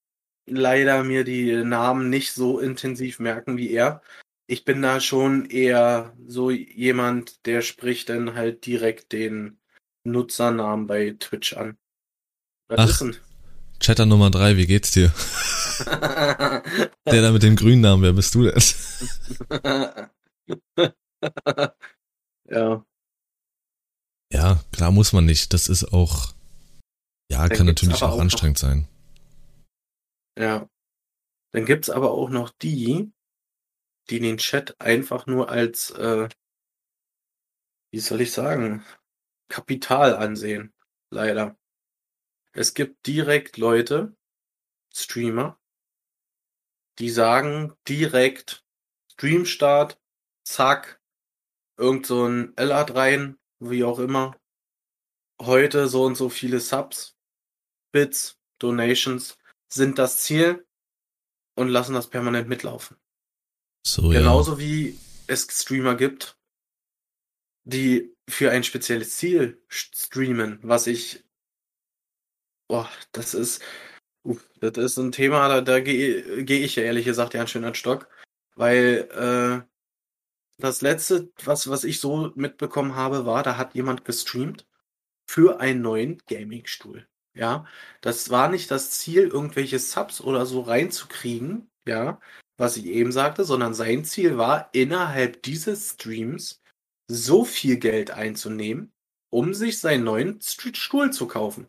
[0.47, 4.01] leider mir die Namen nicht so intensiv merken wie er.
[4.47, 9.59] Ich bin da schon eher so jemand, der spricht dann halt direkt den
[10.05, 11.77] Nutzernamen bei Twitch an.
[12.69, 13.17] Was Ach, ist denn?
[13.81, 15.13] Chatter Nummer drei, wie geht's dir?
[15.87, 18.63] der da mit dem grünen Namen, wer bist du denn?
[22.49, 22.85] ja.
[24.33, 25.53] Ja, klar muss man nicht.
[25.53, 26.35] Das ist auch,
[27.31, 28.89] ja, Dann kann natürlich auch, auch anstrengend noch, sein.
[30.39, 30.69] Ja.
[31.53, 33.13] Dann gibt's aber auch noch die,
[34.09, 36.29] die den Chat einfach nur als, äh,
[37.93, 38.85] wie soll ich sagen,
[39.49, 40.73] Kapital ansehen.
[41.11, 41.59] Leider.
[42.53, 44.17] Es gibt direkt Leute,
[44.95, 45.59] Streamer,
[46.99, 48.65] die sagen direkt
[49.13, 50.01] Streamstart,
[50.45, 51.02] zack,
[51.77, 54.37] irgend so ein LAT rein, wie auch immer.
[55.41, 57.17] Heute so und so viele Subs,
[57.93, 60.67] Bits, Donations sind das Ziel
[61.57, 62.97] und lassen das permanent mitlaufen.
[63.87, 64.59] So, Genauso ja.
[64.59, 66.39] wie es Streamer gibt,
[67.65, 71.25] die für ein spezielles Ziel streamen, was ich
[72.73, 73.63] Boah, das ist,
[74.61, 77.75] das ist ein Thema, da, da gehe geh ich ja ehrlich gesagt ja schön an
[77.75, 78.09] Stock.
[78.55, 79.72] Weil äh,
[80.63, 84.67] das letzte, was, was ich so mitbekommen habe, war, da hat jemand gestreamt
[85.27, 87.09] für einen neuen Gaming-Stuhl.
[87.35, 87.67] Ja,
[88.01, 92.21] das war nicht das Ziel, irgendwelche Subs oder so reinzukriegen, ja,
[92.57, 96.63] was ich eben sagte, sondern sein Ziel war, innerhalb dieses Streams
[97.09, 98.93] so viel Geld einzunehmen,
[99.31, 101.67] um sich seinen neuen Stuhl zu kaufen.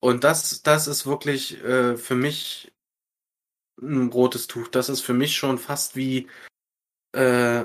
[0.00, 2.72] Und das, das ist wirklich äh, für mich
[3.80, 4.68] ein rotes Tuch.
[4.68, 6.28] Das ist für mich schon fast wie,
[7.14, 7.64] äh,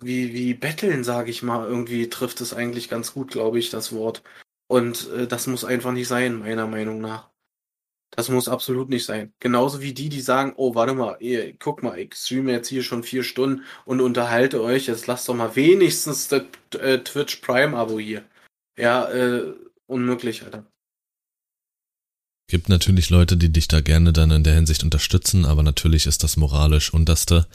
[0.00, 1.66] wie, wie Betteln, sage ich mal.
[1.66, 4.22] Irgendwie trifft es eigentlich ganz gut, glaube ich, das Wort.
[4.68, 7.30] Und äh, das muss einfach nicht sein, meiner Meinung nach.
[8.10, 9.32] Das muss absolut nicht sein.
[9.38, 12.82] Genauso wie die, die sagen, oh, warte mal, ihr, guck mal, ich streame jetzt hier
[12.82, 16.44] schon vier Stunden und unterhalte euch, jetzt lasst doch mal wenigstens das
[16.80, 18.24] äh, Twitch Prime-Abo hier.
[18.78, 19.52] Ja, äh,
[19.86, 20.66] unmöglich, Alter.
[22.50, 26.24] Gibt natürlich Leute, die dich da gerne dann in der Hinsicht unterstützen, aber natürlich ist
[26.24, 27.46] das moralisch unterste.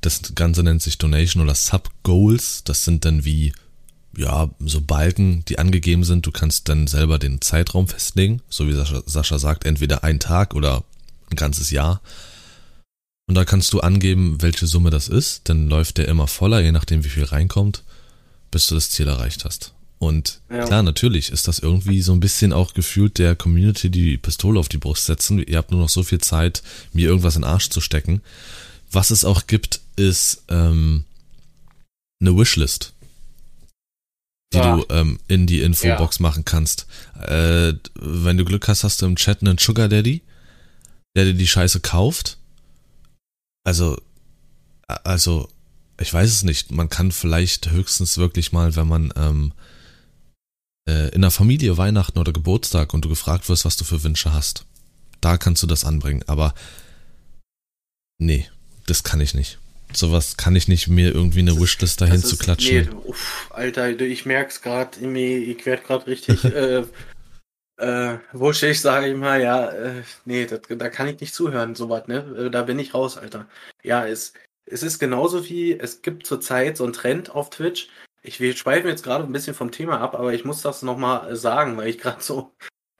[0.00, 2.64] Das Ganze nennt sich Donation oder Sub-Goals.
[2.64, 3.52] Das sind dann wie,
[4.16, 6.26] ja, so Balken, die angegeben sind.
[6.26, 10.54] Du kannst dann selber den Zeitraum festlegen, so wie Sascha, Sascha sagt, entweder ein Tag
[10.54, 10.84] oder
[11.30, 12.00] ein ganzes Jahr.
[13.28, 15.48] Und da kannst du angeben, welche Summe das ist.
[15.48, 17.82] Dann läuft der immer voller, je nachdem wie viel reinkommt,
[18.50, 19.72] bis du das Ziel erreicht hast.
[19.98, 20.64] Und ja.
[20.64, 24.68] klar, natürlich ist das irgendwie so ein bisschen auch gefühlt der Community die Pistole auf
[24.68, 25.38] die Brust setzen.
[25.38, 28.20] Ihr habt nur noch so viel Zeit, mir irgendwas in den Arsch zu stecken.
[28.90, 31.04] Was es auch gibt, ist ähm,
[32.20, 32.94] eine Wishlist,
[34.52, 34.76] die ja.
[34.76, 36.22] du ähm, in die Infobox ja.
[36.22, 36.86] machen kannst.
[37.20, 40.22] Äh, wenn du Glück hast, hast du im Chat einen Sugar Daddy,
[41.16, 42.38] der dir die Scheiße kauft.
[43.64, 44.00] Also,
[44.86, 45.48] also,
[46.00, 46.70] ich weiß es nicht.
[46.70, 49.52] Man kann vielleicht höchstens wirklich mal, wenn man ähm,
[50.88, 54.32] äh, in der Familie Weihnachten oder Geburtstag und du gefragt wirst, was du für Wünsche
[54.32, 54.66] hast.
[55.20, 56.54] Da kannst du das anbringen, aber
[58.18, 58.48] nee,
[58.86, 59.58] das kann ich nicht.
[59.92, 62.88] Sowas kann ich nicht, mir irgendwie eine Wishlist dahin zu klatschen.
[62.90, 66.84] Nee, uff, Alter, ich merk's gerade, ich werd gerade richtig äh,
[67.78, 72.08] äh, wuschig, sage ich mal, ja, äh, nee, das, da kann ich nicht zuhören, sowas,
[72.08, 72.18] ne?
[72.36, 73.46] Äh, da bin ich raus, Alter.
[73.82, 74.32] Ja, es,
[74.64, 77.88] es ist genauso wie, es gibt zurzeit so einen Trend auf Twitch,
[78.26, 81.36] ich, wir schweifen jetzt gerade ein bisschen vom Thema ab, aber ich muss das nochmal
[81.36, 82.52] sagen, weil ich gerade so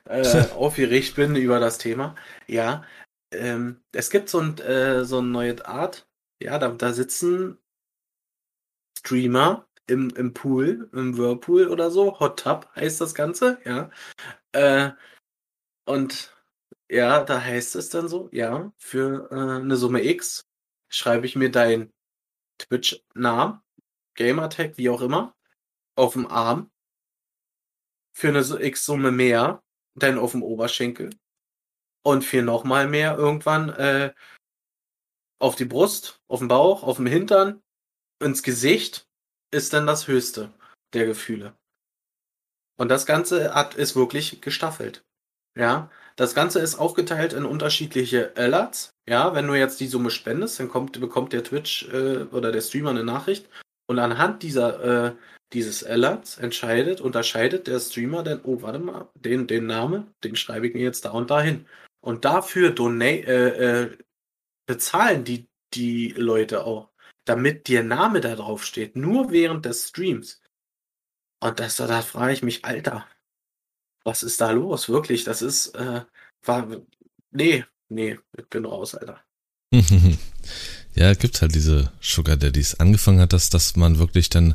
[0.09, 2.15] äh, aufgeregt bin über das Thema.
[2.47, 2.85] Ja,
[3.33, 6.09] ähm, es gibt so ein, äh, so eine neue Art,
[6.43, 7.59] ja, da, da sitzen
[8.99, 13.91] Streamer im, im Pool, im Whirlpool oder so, Hot Tub heißt das Ganze, ja.
[14.53, 14.91] Äh,
[15.87, 16.35] und
[16.91, 20.47] ja, da heißt es dann so, ja, für äh, eine Summe X
[20.89, 21.93] schreibe ich mir dein
[22.59, 23.61] Twitch-Namen,
[24.15, 25.35] Gamertag, wie auch immer,
[25.97, 26.71] auf dem Arm.
[28.15, 29.63] Für eine X-Summe mehr,
[29.95, 31.11] dann auf dem Oberschenkel.
[32.07, 34.13] Und für nochmal mehr irgendwann äh,
[35.41, 37.65] auf die Brust, auf den Bauch, auf dem Hintern,
[38.23, 39.09] ins Gesicht
[39.51, 40.53] ist dann das höchste
[40.95, 41.57] der Gefühle.
[42.79, 45.05] Und das Ganze hat, ist wirklich gestaffelt.
[45.59, 48.91] Ja, das Ganze ist aufgeteilt in unterschiedliche Alerts.
[49.09, 52.61] Ja, wenn du jetzt die Summe spendest, dann kommt, bekommt der Twitch äh, oder der
[52.61, 53.49] Streamer eine Nachricht.
[53.89, 55.17] Und anhand dieser, äh,
[55.53, 60.69] dieses Alerts entscheidet, unterscheidet der Streamer dann, oh, warte mal, den, den Namen, den schreibe
[60.69, 61.67] ich mir jetzt da und dahin.
[62.07, 63.99] Und dafür donate, äh, äh,
[64.65, 66.91] bezahlen die, die Leute auch,
[67.25, 70.41] damit der Name da drauf steht, nur während des Streams.
[71.41, 73.09] Und das, da frage ich mich, Alter,
[74.05, 74.89] was ist da los?
[74.89, 76.03] Wirklich, das ist, äh,
[76.45, 76.69] war,
[77.33, 79.21] nee, nee, ich bin raus, Alter.
[80.95, 82.77] ja, gibt halt diese Sugar Daddies.
[82.77, 84.55] Angefangen hat das, dass man wirklich dann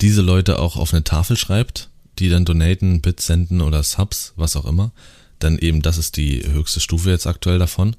[0.00, 4.56] diese Leute auch auf eine Tafel schreibt, die dann donaten, Bits senden oder Subs, was
[4.56, 4.92] auch immer.
[5.38, 7.96] Dann eben, das ist die höchste Stufe jetzt aktuell davon.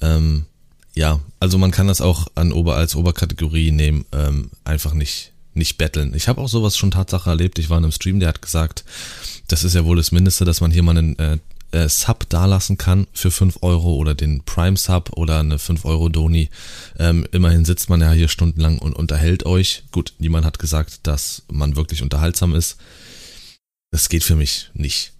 [0.00, 0.46] Ähm,
[0.94, 5.76] ja, also man kann das auch an Ober als Oberkategorie nehmen, ähm, einfach nicht nicht
[5.76, 6.14] betteln.
[6.14, 7.58] Ich habe auch sowas schon Tatsache erlebt.
[7.58, 8.84] Ich war in einem Stream, der hat gesagt,
[9.48, 11.38] das ist ja wohl das Mindeste, dass man hier mal einen äh,
[11.72, 16.08] äh, Sub dalassen kann für 5 Euro oder den Prime Sub oder eine 5 Euro
[16.08, 16.48] Doni.
[16.98, 19.82] Ähm, immerhin sitzt man ja hier stundenlang und unterhält euch.
[19.92, 22.78] Gut, niemand hat gesagt, dass man wirklich unterhaltsam ist.
[23.90, 25.12] Das geht für mich nicht.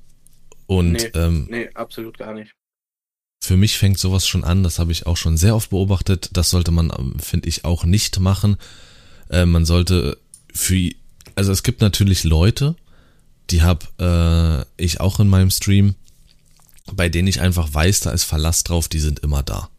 [0.68, 2.54] Und nee, ähm, nee, absolut gar nicht.
[3.42, 6.28] Für mich fängt sowas schon an, das habe ich auch schon sehr oft beobachtet.
[6.34, 8.58] Das sollte man, ähm, finde ich, auch nicht machen.
[9.30, 10.18] Äh, man sollte
[10.52, 10.90] für,
[11.34, 12.76] also es gibt natürlich Leute,
[13.48, 15.94] die hab äh, ich auch in meinem Stream,
[16.92, 19.70] bei denen ich einfach weiß, da ist Verlass drauf, die sind immer da.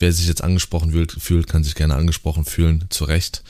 [0.00, 3.44] Wer sich jetzt angesprochen fühlt, kann sich gerne angesprochen fühlen, zu Recht.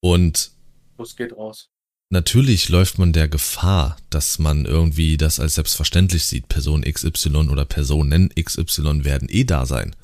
[0.00, 0.50] Und
[0.98, 1.68] es geht raus.
[2.10, 6.48] Natürlich läuft man der Gefahr, dass man irgendwie das als selbstverständlich sieht.
[6.48, 9.94] Person XY oder Personen XY werden eh da sein.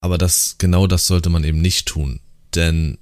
[0.00, 2.20] Aber das, genau das sollte man eben nicht tun.
[2.54, 2.98] Denn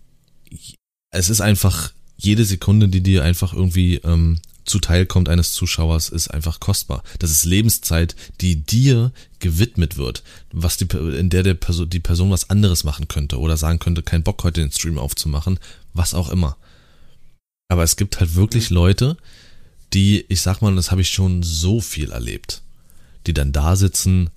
[1.10, 6.28] es ist einfach jede Sekunde, die dir einfach irgendwie ähm, zuteil kommt eines Zuschauers, ist
[6.28, 7.02] einfach kostbar.
[7.18, 10.86] Das ist Lebenszeit, die dir gewidmet wird, was die,
[11.18, 14.42] in der, der Person, die Person was anderes machen könnte oder sagen könnte, kein Bock
[14.42, 15.58] heute den Stream aufzumachen,
[15.92, 16.56] was auch immer.
[17.68, 19.16] Aber es gibt halt wirklich Leute,
[19.92, 22.62] die, ich sag mal, das habe ich schon so viel erlebt,
[23.26, 24.30] die dann da sitzen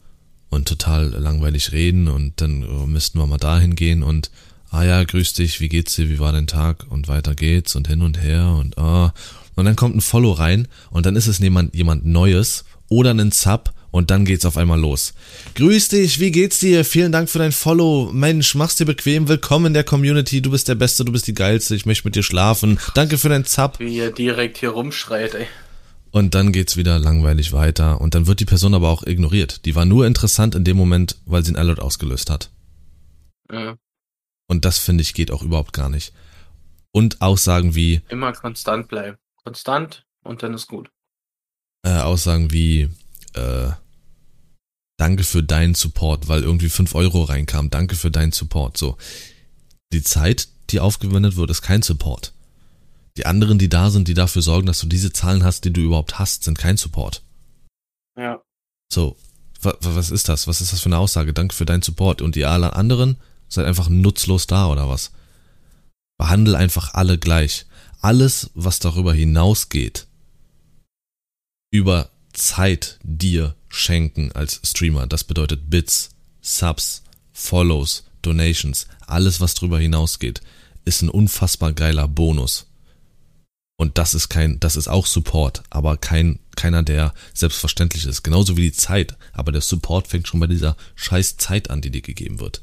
[0.50, 4.32] und total langweilig reden und dann oh, müssten wir mal dahin gehen und
[4.72, 7.88] ah ja, grüß dich, wie geht's dir, wie war dein Tag und weiter geht's und
[7.88, 9.14] hin und her und ah.
[9.56, 13.32] Und dann kommt ein Follow rein und dann ist es jemand, jemand Neues oder ein
[13.32, 15.14] Sub und dann geht's auf einmal los.
[15.56, 16.86] Grüß dich, wie geht's dir?
[16.86, 18.12] Vielen Dank für dein Follow.
[18.12, 19.28] Mensch, mach's dir bequem.
[19.28, 20.42] Willkommen in der Community.
[20.42, 21.76] Du bist der Beste, du bist die Geilste.
[21.76, 22.80] Ich möchte mit dir schlafen.
[22.94, 23.80] Danke für dein Sub.
[23.80, 25.48] Wie er direkt hier rumschreit, ey.
[26.12, 28.02] Und dann geht's wieder langweilig weiter.
[28.02, 29.66] Und dann wird die Person aber auch ignoriert.
[29.66, 32.50] Die war nur interessant in dem Moment, weil sie ein Alert ausgelöst hat.
[33.52, 33.76] Ja.
[34.48, 36.14] Und das finde ich geht auch überhaupt gar nicht.
[36.92, 38.02] Und Aussagen wie.
[38.10, 39.18] Immer konstant bleiben.
[39.44, 40.90] Konstant und dann ist gut.
[41.84, 42.90] Äh, Aussagen wie,
[43.34, 43.72] äh,
[44.98, 47.70] danke für deinen Support, weil irgendwie fünf Euro reinkam.
[47.70, 48.78] Danke für deinen Support.
[48.78, 48.98] So.
[49.94, 52.34] Die Zeit, die aufgewendet wird, ist kein Support.
[53.18, 55.82] Die anderen, die da sind, die dafür sorgen, dass du diese Zahlen hast, die du
[55.82, 57.24] überhaupt hast, sind kein Support.
[58.18, 58.42] Ja.
[58.92, 59.18] So.
[59.62, 60.48] Was ist das?
[60.48, 61.34] Was ist das für eine Aussage?
[61.34, 62.22] Danke für deinen Support.
[62.22, 63.18] Und die alle anderen
[63.50, 65.12] Seid einfach nutzlos da oder was?
[66.18, 67.66] Behandle einfach alle gleich.
[68.00, 70.08] Alles, was darüber hinausgeht,
[71.72, 76.10] über Zeit dir schenken als Streamer, das bedeutet Bits,
[76.42, 80.42] Subs, Follows, Donations, alles, was darüber hinausgeht,
[80.86, 82.66] ist ein unfassbar geiler Bonus.
[83.78, 88.24] Und das ist kein, das ist auch Support, aber kein, keiner, der selbstverständlich ist.
[88.24, 89.18] Genauso wie die Zeit.
[89.32, 92.62] Aber der Support fängt schon bei dieser scheiß Zeit an, die dir gegeben wird.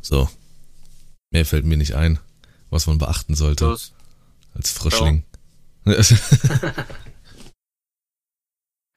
[0.00, 0.28] So.
[1.32, 2.20] Mehr fällt mir nicht ein,
[2.70, 3.64] was man beachten sollte.
[3.64, 3.92] Los.
[4.54, 5.24] Als Frischling.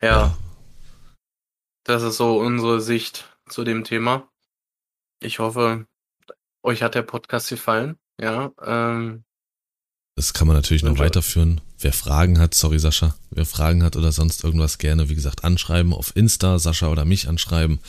[0.01, 0.09] ja.
[0.09, 0.37] ja.
[1.83, 4.29] Das ist so unsere Sicht zu dem Thema.
[5.19, 5.87] Ich hoffe,
[6.63, 7.97] euch hat der Podcast gefallen.
[8.19, 9.23] Ja, ähm,
[10.15, 11.61] Das kann man natürlich noch weiterführen.
[11.79, 15.93] Wer Fragen hat, sorry Sascha, wer Fragen hat oder sonst irgendwas gerne, wie gesagt, anschreiben
[15.93, 17.79] auf Insta, Sascha oder mich anschreiben,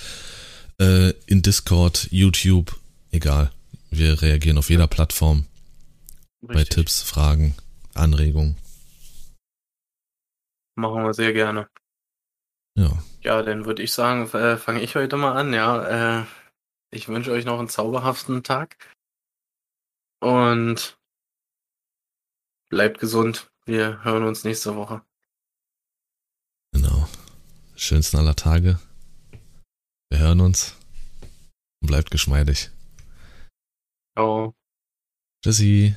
[0.80, 2.78] äh, in Discord, YouTube,
[3.10, 3.52] egal.
[3.90, 5.46] Wir reagieren auf jeder Plattform
[6.40, 6.76] bei richtig.
[6.76, 7.54] Tipps, Fragen,
[7.92, 8.56] Anregungen.
[10.74, 11.68] Machen wir sehr gerne.
[12.76, 16.20] Ja, Ja, dann würde ich sagen, äh, fange ich heute mal an, ja.
[16.20, 16.24] Äh,
[16.90, 18.76] ich wünsche euch noch einen zauberhaften Tag.
[20.20, 20.98] Und
[22.68, 23.50] bleibt gesund.
[23.64, 25.02] Wir hören uns nächste Woche.
[26.72, 27.08] genau.
[27.76, 28.78] Schönsten aller Tage.
[30.10, 30.76] Wir hören uns.
[31.80, 32.70] Und bleibt geschmeidig.
[34.14, 34.54] Ciao.
[35.42, 35.96] Tschüssi.